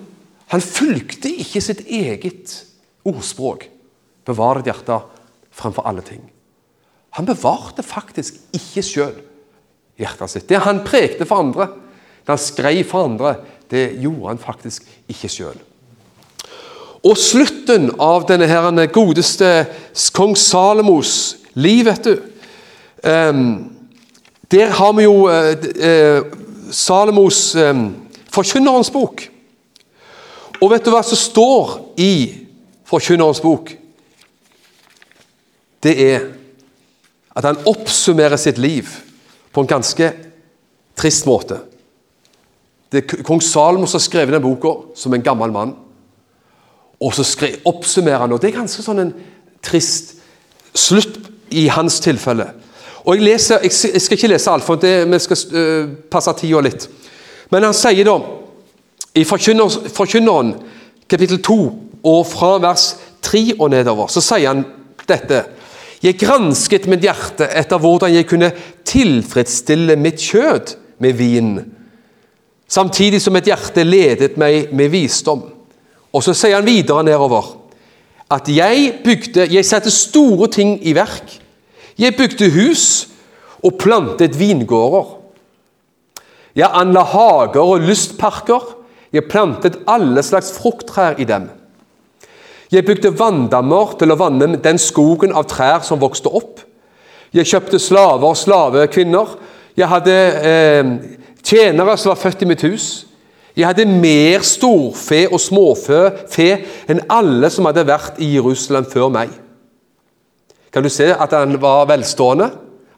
han 0.53 0.65
fulgte 0.65 1.31
ikke 1.31 1.61
sitt 1.65 1.85
eget 1.87 2.65
ordspråk. 3.09 3.69
Bevar 4.29 4.61
ditt 4.61 4.71
hjerte 4.73 5.01
fremfor 5.53 5.87
alle 5.89 6.05
ting. 6.05 6.23
Han 7.17 7.27
bevarte 7.29 7.83
faktisk 7.83 8.39
ikke 8.55 8.85
sjøl 8.85 9.17
hjertet 9.99 10.31
sitt. 10.31 10.49
Det 10.49 10.61
han 10.63 10.85
prekte 10.87 11.27
for 11.27 11.43
andre, 11.43 11.71
det 12.23 12.35
han 12.35 12.43
skrev 12.43 12.83
for 12.87 13.09
andre, 13.09 13.35
det 13.73 13.91
gjorde 14.01 14.29
han 14.31 14.41
faktisk 14.41 14.87
ikke 15.11 15.31
sjøl. 15.33 15.59
Og 17.07 17.19
slutten 17.19 17.93
av 18.03 18.27
denne 18.29 18.49
her 18.51 18.71
godeste 18.93 19.51
kong 20.15 20.35
Salomos 20.39 21.37
liv, 21.59 21.87
vet 21.87 22.09
du 22.09 22.15
um, 23.07 23.71
Der 24.51 24.73
har 24.75 24.93
vi 24.97 25.05
jo 25.05 25.29
uh, 25.29 26.48
Salomos 26.75 27.55
eh, 27.57 27.75
Forkynnerens 28.33 28.91
bok. 28.93 29.25
Og 30.59 30.71
vet 30.73 30.85
du 30.85 30.91
hva 30.93 31.03
som 31.07 31.19
står 31.19 31.75
i 32.01 32.13
Forkynnerens 32.89 33.41
bok? 33.43 33.73
Det 35.83 35.95
er 36.03 36.27
at 37.39 37.47
han 37.47 37.61
oppsummerer 37.71 38.41
sitt 38.41 38.59
liv 38.59 38.91
på 39.55 39.63
en 39.63 39.71
ganske 39.71 40.11
trist 40.99 41.27
måte. 41.29 41.61
Det 42.91 43.05
er 43.05 43.23
kong 43.27 43.43
Salomos 43.45 43.95
har 43.95 44.03
skrevet 44.03 44.35
den 44.35 44.43
boka 44.43 44.75
som 44.99 45.15
en 45.15 45.25
gammel 45.25 45.53
mann. 45.55 45.75
Og 46.99 47.15
så 47.15 47.25
oppsummerer 47.69 48.25
han, 48.25 48.33
og 48.33 48.41
det 48.43 48.51
er 48.51 48.59
ganske 48.59 48.83
sånn 48.83 49.05
en 49.05 49.13
trist 49.63 50.17
slutt 50.75 51.21
i 51.55 51.69
hans 51.71 52.01
tilfelle. 52.03 52.51
Og 53.05 53.17
Jeg, 53.17 53.25
leser, 53.25 53.59
jeg, 53.63 54.01
skal 54.03 54.17
ikke 54.17 54.31
lese 54.33 54.51
alt, 54.51 54.65
for 54.65 54.81
det, 54.81 55.07
vi 55.11 55.19
skal 55.19 55.45
uh, 55.55 55.91
passe 56.11 56.33
tida 56.41 56.63
litt. 56.65 56.89
Men 57.51 57.69
han 57.69 57.77
sier 57.77 58.05
da, 58.05 58.17
i 59.17 59.25
Forkynneren 59.25 60.55
kapittel 61.09 61.41
2, 61.43 61.59
og 62.05 62.27
fra 62.29 62.57
vers 62.63 62.91
3 63.25 63.59
og 63.59 63.71
nedover, 63.73 64.11
så 64.13 64.23
sier 64.23 64.53
han 64.53 64.65
dette. 65.09 65.45
Jeg 66.03 66.19
gransket 66.21 66.87
mitt 66.91 67.03
hjerte 67.03 67.49
etter 67.59 67.81
hvordan 67.83 68.13
jeg 68.15 68.29
kunne 68.31 68.53
tilfredsstille 68.87 69.97
mitt 69.99 70.23
kjød 70.23 70.77
med 71.03 71.17
vin, 71.19 71.55
samtidig 72.69 73.23
som 73.23 73.35
mitt 73.35 73.49
hjerte 73.49 73.87
ledet 73.87 74.37
meg 74.39 74.71
med 74.77 74.93
visdom. 74.93 75.43
Og 76.13 76.25
så 76.25 76.35
sier 76.37 76.59
han 76.59 76.69
videre 76.69 77.05
nedover 77.07 77.55
at 78.29 78.49
jeg 78.53 78.99
bygde 79.05 79.47
Jeg 79.49 79.65
satte 79.65 79.91
store 79.91 80.51
ting 80.53 80.79
i 80.87 80.93
verk. 80.93 81.39
Jeg 81.99 82.15
bygde 82.17 82.51
hus 82.55 83.09
og 83.65 83.79
plantet 83.81 84.39
vingårder. 84.39 85.17
Jeg 86.55 86.71
anla 86.75 87.03
hager 87.03 87.63
og 87.63 87.83
lystparker. 87.83 88.75
Jeg 89.13 89.27
plantet 89.31 89.81
alle 89.89 90.23
slags 90.23 90.53
frukttrær 90.59 91.19
i 91.19 91.25
dem. 91.25 91.49
Jeg 92.73 92.85
bygde 92.85 93.15
vanndammer 93.19 93.95
til 93.99 94.13
å 94.13 94.19
vanne 94.21 94.59
den 94.63 94.79
skogen 94.79 95.33
av 95.33 95.49
trær 95.49 95.81
som 95.87 96.01
vokste 96.01 96.29
opp. 96.29 96.61
Jeg 97.33 97.49
kjøpte 97.49 97.81
slaver 97.81 98.29
og 98.29 98.37
slavekvinner. 98.37 99.35
Jeg 99.79 99.89
hadde 99.89 100.17
eh, 100.51 100.93
tjenere 101.43 101.97
som 101.97 102.13
var 102.13 102.21
født 102.21 102.45
i 102.45 102.51
mitt 102.51 102.65
hus. 102.69 102.89
Jeg 103.57 103.67
hadde 103.67 103.89
mer 103.91 104.45
storfe 104.47 105.25
og 105.33 105.41
småfe 105.43 106.05
enn 106.87 107.03
alle 107.11 107.51
som 107.51 107.67
hadde 107.67 107.89
vært 107.89 108.21
i 108.23 108.35
Jerusalem 108.37 108.87
før 108.87 109.11
meg. 109.11 109.33
Kan 110.73 110.85
du 110.85 110.91
se 110.93 111.09
at 111.13 111.35
han 111.35 111.57
var 111.63 111.89
velstående, 111.89 112.51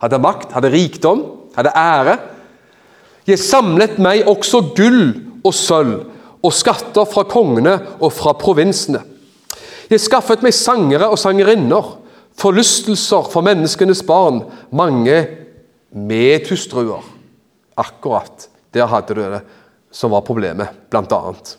hadde 0.02 0.20
makt, 0.22 0.52
hadde 0.56 0.72
rikdom, 0.72 1.22
hadde 1.56 1.74
ære? 1.76 2.16
Jeg 3.28 3.38
samlet 3.42 3.98
meg 4.02 4.26
også 4.28 4.62
gull 4.74 5.12
og 5.44 5.54
sølv 5.54 6.00
og 6.40 6.54
skatter 6.56 7.06
fra 7.08 7.24
kongene 7.28 7.76
og 8.00 8.12
fra 8.16 8.32
provinsene. 8.38 9.02
Jeg 9.90 10.02
skaffet 10.02 10.42
meg 10.46 10.54
sangere 10.56 11.10
og 11.10 11.18
sangerinner, 11.20 11.96
forlystelser 12.40 13.26
for 13.28 13.44
menneskenes 13.44 14.02
barn, 14.06 14.44
mange 14.72 15.18
medhustruer. 15.90 17.04
Akkurat 17.76 18.48
der 18.74 18.86
hadde 18.86 19.16
du 19.16 19.22
det 19.22 19.42
som 19.90 20.12
var 20.14 20.22
problemet, 20.22 20.70
blant 20.90 21.12
annet. 21.12 21.56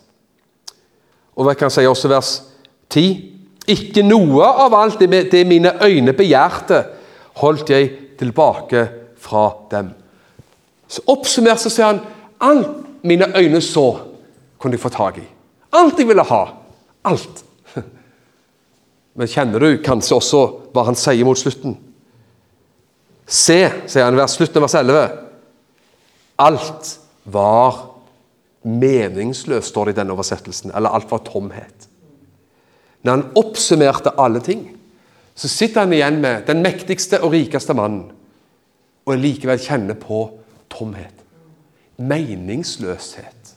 Og 1.36 1.46
hva 1.46 1.56
kan 1.56 1.68
jeg 1.68 1.82
si 1.82 1.90
også 1.90 2.12
vers 2.12 2.32
10? 2.92 3.31
Ikke 3.70 4.04
noe 4.06 4.46
av 4.66 4.74
alt 4.74 5.02
det 5.02 5.44
mine 5.48 5.76
øyne 5.84 6.14
begjærte, 6.18 6.84
holdt 7.42 7.70
jeg 7.70 7.92
tilbake 8.20 8.88
fra 9.22 9.50
dem. 9.72 9.92
Så 10.88 11.04
Oppsummert 11.08 11.62
så 11.62 11.70
sier 11.72 11.92
han 11.94 12.02
alt 12.42 13.06
mine 13.06 13.30
øyne 13.38 13.62
så, 13.62 13.86
kunne 14.60 14.78
jeg 14.78 14.84
få 14.84 14.92
tak 14.94 15.22
i. 15.22 15.28
Alt 15.74 16.00
jeg 16.00 16.10
ville 16.10 16.26
ha. 16.26 16.42
Alt. 17.06 17.44
Men 19.18 19.30
kjenner 19.30 19.64
du 19.64 19.82
kanskje 19.86 20.18
også 20.18 20.42
hva 20.74 20.86
han 20.90 20.98
sier 21.00 21.26
mot 21.26 21.40
slutten? 21.40 21.78
Se, 23.26 23.62
sier 23.88 24.06
han 24.06 24.20
i 24.20 24.28
slutten 24.30 24.60
av 24.60 24.68
vers 24.68 24.76
11. 24.82 25.06
Alt 26.42 26.92
var 27.32 27.80
meningsløst, 28.68 29.72
står 29.72 29.90
det 29.90 29.96
i 29.96 30.00
denne 30.02 30.14
oversettelsen. 30.14 30.74
Eller 30.76 30.94
alt 30.94 31.10
var 31.12 31.24
tomhet. 31.26 31.88
Når 33.02 33.18
han 33.18 33.26
oppsummerte 33.40 34.14
alle 34.22 34.42
ting, 34.46 34.66
så 35.36 35.50
sitter 35.50 35.86
han 35.86 35.94
igjen 35.96 36.20
med 36.22 36.46
den 36.50 36.62
mektigste 36.62 37.22
og 37.24 37.34
rikeste 37.34 37.74
mannen, 37.78 38.12
og 39.08 39.18
likevel 39.18 39.62
kjenner 39.62 39.98
på 39.98 40.24
tomhet. 40.72 41.16
Meningsløshet. 41.98 43.56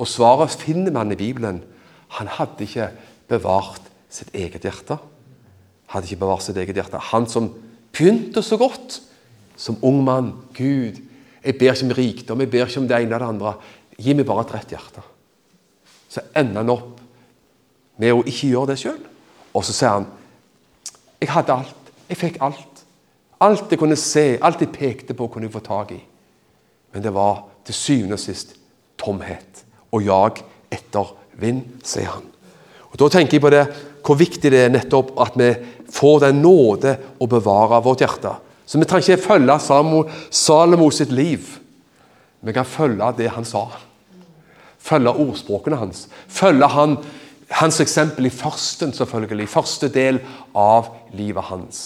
Og 0.00 0.08
svaret 0.08 0.54
finner 0.56 0.94
man 0.94 1.12
i 1.12 1.18
Bibelen. 1.18 1.60
Han 2.16 2.30
hadde 2.38 2.64
ikke 2.64 2.88
bevart 3.28 3.84
sitt 4.12 4.32
eget 4.36 4.64
hjerte. 4.64 4.96
Hadde 5.92 6.08
ikke 6.08 6.22
bevart 6.24 6.46
sitt 6.46 6.56
eget 6.60 6.76
hjerte. 6.76 7.00
Han 7.12 7.28
som 7.28 7.50
begynte 7.92 8.42
så 8.44 8.56
godt 8.60 9.00
som 9.60 9.78
ung 9.84 10.00
mann. 10.04 10.32
Gud, 10.56 11.00
jeg 11.44 11.58
ber 11.58 11.74
ikke 11.74 11.88
om 11.88 11.96
rikdom, 11.96 12.40
jeg 12.40 12.50
ber 12.50 12.66
ikke 12.66 12.80
om 12.80 12.88
det 12.88 12.96
ene 12.96 13.08
eller 13.10 13.24
det 13.24 13.30
andre. 13.34 13.54
Gi 14.00 14.16
meg 14.16 14.28
bare 14.28 14.46
et 14.46 14.54
rett 14.56 14.74
hjerte. 14.74 15.04
Så 16.12 16.24
ender 16.36 16.62
han 16.62 16.72
opp 16.72 16.91
med 18.00 18.14
å 18.14 18.22
ikke 18.24 18.52
gjøre 18.52 18.72
det 18.72 18.78
sjøl. 18.82 19.00
Og 19.52 19.64
så 19.66 19.74
sier 19.76 19.96
han 19.98 20.10
jeg 21.22 21.30
hadde 21.30 21.54
alt. 21.54 21.90
Jeg 22.08 22.18
fikk 22.18 22.40
alt. 22.42 22.80
Alt 23.42 23.70
jeg 23.70 23.78
kunne 23.78 23.98
se, 23.98 24.24
alt 24.42 24.62
jeg 24.62 24.72
pekte 24.74 25.14
på, 25.14 25.28
kunne 25.30 25.46
jeg 25.46 25.54
få 25.54 25.62
tak 25.62 25.92
i. 25.94 26.00
Men 26.92 27.04
det 27.04 27.12
var 27.14 27.44
til 27.66 27.76
syvende 27.78 28.18
og 28.18 28.22
sist 28.22 28.56
tomhet 28.98 29.62
og 29.92 30.02
jag 30.02 30.42
etter 30.72 31.12
vind, 31.40 31.62
sier 31.84 32.10
han. 32.10 32.26
Og 32.92 32.98
Da 32.98 33.08
tenker 33.08 33.38
jeg 33.38 33.44
på 33.44 33.52
det, 33.52 33.66
hvor 34.04 34.18
viktig 34.18 34.50
det 34.52 34.64
er 34.66 34.72
nettopp 34.72 35.14
at 35.22 35.36
vi 35.38 35.52
får 35.92 36.26
den 36.26 36.42
nåde 36.42 36.96
å 37.20 37.28
bevare 37.30 37.80
vårt 37.84 38.02
hjerte. 38.04 38.34
Så 38.66 38.80
vi 38.80 38.88
trenger 38.88 39.14
ikke 39.14 39.28
følge 39.28 39.58
Salomo, 39.60 40.04
Salomo 40.30 40.90
sitt 40.90 41.12
liv. 41.12 41.58
Vi 42.42 42.52
kan 42.52 42.66
følge 42.66 43.12
det 43.18 43.30
han 43.32 43.44
sa. 43.44 43.68
Følge 44.82 45.12
ordspråkene 45.12 45.78
hans. 45.78 46.06
Følge 46.28 46.68
han, 46.68 46.96
hans 47.58 47.80
eksempel 47.82 48.28
i 48.28 48.32
førsten, 48.34 48.92
selvfølgelig. 48.96 49.48
Første 49.50 49.90
del 49.92 50.20
av 50.56 50.92
livet 51.16 51.48
hans. 51.50 51.82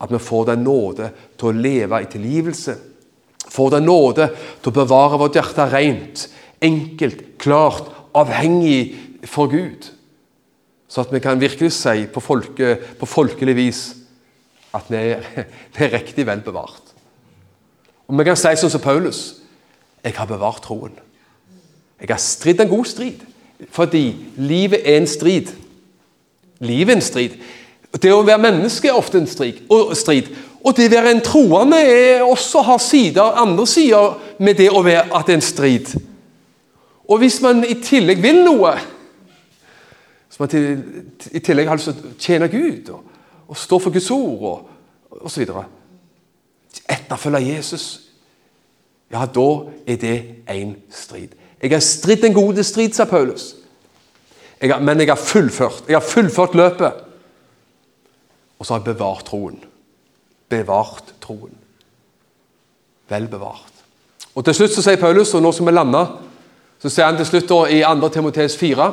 At 0.00 0.12
vi 0.12 0.20
får 0.22 0.50
den 0.52 0.64
nåde 0.64 1.10
til 1.38 1.50
å 1.50 1.56
leve 1.56 2.00
i 2.00 2.08
tilgivelse. 2.10 2.76
Får 3.50 3.72
den 3.76 3.88
nåde 3.88 4.30
til 4.62 4.70
å 4.70 4.78
bevare 4.80 5.18
vårt 5.20 5.36
hjerte 5.36 5.66
rent, 5.72 6.28
enkelt, 6.62 7.24
klart, 7.40 7.90
avhengig 8.16 9.26
for 9.28 9.50
Gud. 9.50 9.90
Så 10.90 11.04
at 11.04 11.12
vi 11.14 11.22
kan 11.22 11.40
virkelig 11.40 11.72
si 11.76 12.06
på, 12.10 12.22
folke, 12.22 12.74
på 12.98 13.08
folkelig 13.08 13.56
vis 13.58 13.82
at 14.74 14.86
vi 14.90 15.02
er, 15.14 15.26
vi 15.74 15.84
er 15.86 15.94
riktig 15.98 16.26
vel 16.26 16.42
bevart. 16.46 16.94
Og 18.10 18.18
vi 18.18 18.26
kan 18.26 18.38
si 18.38 18.54
sånn 18.58 18.72
som 18.72 18.82
Paulus 18.82 19.40
jeg 20.00 20.16
har 20.16 20.28
bevart 20.30 20.62
troen. 20.64 20.94
Jeg 22.00 22.08
har 22.08 22.22
stridd 22.22 22.62
en 22.64 22.70
god 22.70 22.88
strid. 22.88 23.20
Fordi 23.68 24.16
livet 24.36 24.80
er 24.84 24.96
en 24.96 25.06
strid. 25.06 25.52
Livet 26.60 26.92
er 26.92 26.96
en 26.96 27.04
strid. 27.04 27.36
Det 28.02 28.12
å 28.14 28.22
være 28.22 28.42
menneske 28.42 28.88
er 28.88 28.96
ofte 28.96 29.18
en 29.18 29.26
strid. 29.26 29.64
Og 29.70 30.76
det 30.76 30.86
å 30.88 30.94
være 30.94 31.14
en 31.16 31.24
troende 31.24 31.80
er 31.80 32.22
også 32.22 32.62
har 32.62 32.78
sider, 32.78 33.36
andre 33.42 33.66
sider 33.66 34.16
med 34.38 34.60
det 34.60 34.70
å 34.70 34.84
være 34.84 35.08
at 35.08 35.26
det 35.26 35.34
er 35.34 35.40
en 35.40 35.44
strid. 35.44 35.92
Og 37.10 37.18
hvis 37.18 37.40
man 37.42 37.64
i 37.66 37.74
tillegg 37.82 38.22
vil 38.22 38.44
noe 38.46 38.76
Hvis 40.30 40.38
man 40.38 40.52
i 41.34 41.40
tillegg 41.42 41.66
har 41.66 41.76
lyst 41.76 41.90
til 41.90 42.06
å 42.06 42.18
tjene 42.22 42.46
Gud 42.48 42.92
og, 42.94 43.00
og 43.50 43.56
stå 43.58 43.80
for 43.82 43.90
Guds 43.90 44.10
ord 44.14 44.44
og 44.46 45.24
osv. 45.26 45.42
Etterfølge 46.86 47.40
Jesus, 47.56 47.86
ja, 49.10 49.24
da 49.26 49.48
er 49.86 49.98
det 49.98 50.16
en 50.48 50.76
strid. 50.94 51.34
Jeg 51.60 51.74
har 51.74 51.84
stridd 51.84 52.24
en 52.24 52.34
god 52.34 52.62
strid, 52.64 52.92
sa 52.96 53.04
Paulus. 53.04 53.54
Jeg 54.60 54.72
har, 54.72 54.80
men 54.80 55.00
jeg 55.00 55.08
har 55.08 55.20
fullført. 55.20 55.84
Jeg 55.88 55.96
har 55.96 56.04
fullført 56.04 56.54
løpet. 56.54 56.92
Og 58.58 58.66
så 58.66 58.74
har 58.74 58.80
jeg 58.80 58.94
bevart 58.94 59.24
troen. 59.28 59.58
Bevart 60.48 61.14
troen. 61.20 61.52
Vel 63.08 63.28
bevart. 63.28 63.72
Og 64.34 64.44
Til 64.44 64.54
slutt 64.54 64.74
så 64.76 64.84
sier 64.84 65.00
Paulus, 65.00 65.34
og 65.34 65.42
nå 65.42 65.52
skal 65.52 65.66
vi 65.66 65.74
lande, 65.74 66.02
så 66.80 66.88
sier 66.88 67.08
han 67.08 67.18
til 67.18 67.26
slutt 67.28 67.48
da, 67.50 67.60
i 67.68 67.80
2. 67.84 68.08
Timoteus 68.14 68.56
4, 68.56 68.86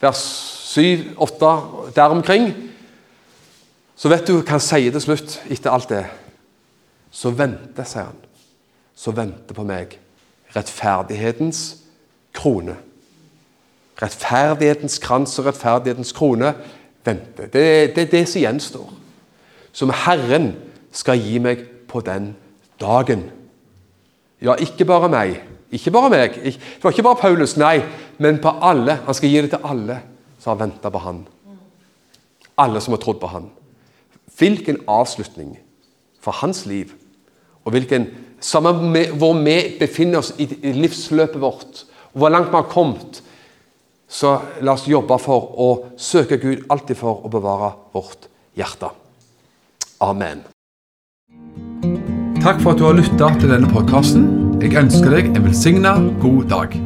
vers 0.00 0.22
7-8, 0.76 1.52
der 1.96 2.12
omkring 2.12 2.54
Så 3.96 4.10
vet 4.12 4.26
du 4.28 4.34
hva 4.34 4.58
han 4.58 4.60
sier 4.60 4.92
til 4.92 5.00
slutt 5.00 5.38
etter 5.48 5.72
alt 5.72 5.88
det. 5.88 6.02
Så 7.08 7.30
venter, 7.32 7.86
sier 7.88 8.10
han, 8.10 8.18
så 8.92 9.14
venter 9.16 9.56
på 9.56 9.64
meg 9.64 9.94
rettferdighetens 10.52 11.85
krone. 12.36 12.76
Rettferdighetens 14.02 14.98
krans 15.02 15.38
og 15.40 15.48
rettferdighetens 15.48 16.12
krone 16.16 16.52
venter. 17.06 17.48
Det, 17.48 17.64
det 17.96 18.04
er 18.04 18.12
det 18.12 18.24
som 18.28 18.42
gjenstår. 18.42 18.92
Som 19.72 19.92
Herren 20.04 20.52
skal 20.92 21.20
gi 21.20 21.40
meg 21.42 21.64
på 21.88 22.00
den 22.04 22.34
dagen. 22.80 23.26
Ja, 24.42 24.56
ikke 24.60 24.84
bare 24.88 25.08
meg. 25.12 25.38
Ikke 25.72 25.90
bare 25.90 26.10
meg. 26.12 26.36
Det 26.44 26.84
var 26.84 26.92
ikke 26.92 27.06
bare 27.06 27.20
Paulus, 27.20 27.56
nei, 27.56 27.80
men 28.22 28.40
på 28.42 28.52
alle. 28.62 29.00
Han 29.06 29.16
skal 29.16 29.32
gi 29.32 29.42
det 29.44 29.54
til 29.54 29.64
alle 29.64 30.00
som 30.38 30.52
har 30.52 30.66
venta 30.66 30.92
på 30.92 31.02
han. 31.02 31.24
Alle 32.60 32.80
som 32.80 32.94
har 32.94 33.02
trodd 33.02 33.20
på 33.20 33.32
han. 33.32 33.50
Hvilken 34.38 34.82
avslutning 34.88 35.56
for 36.20 36.36
hans 36.42 36.66
liv. 36.66 36.92
Og 37.64 37.74
hvilken, 37.74 38.06
med, 38.92 39.12
hvor 39.18 39.34
vi 39.42 39.56
befinner 39.80 40.18
oss 40.18 40.34
i 40.38 40.72
livsløpet 40.76 41.40
vårt, 41.40 41.84
og 42.16 42.22
hvor 42.22 42.32
langt 42.32 42.48
vi 42.48 42.56
har 42.56 42.68
kommet 42.72 43.22
så 44.08 44.38
la 44.64 44.72
oss 44.72 44.86
jobbe 44.88 45.18
for 45.20 45.50
å 45.60 45.66
søke 46.00 46.38
Gud 46.40 46.62
alltid 46.72 46.96
for 46.96 47.26
å 47.26 47.28
bevare 47.28 47.74
vårt 47.92 48.30
hjerte. 48.56 48.88
Amen. 50.00 50.46
Takk 52.40 52.62
for 52.62 52.72
at 52.72 52.80
du 52.80 52.86
har 52.86 52.96
lytta 52.96 53.32
til 53.40 53.52
denne 53.52 53.68
podkasten. 53.68 54.30
Jeg 54.62 54.78
ønsker 54.80 55.12
deg 55.18 55.34
en 55.34 55.50
velsigna 55.50 55.98
god 56.22 56.48
dag. 56.54 56.80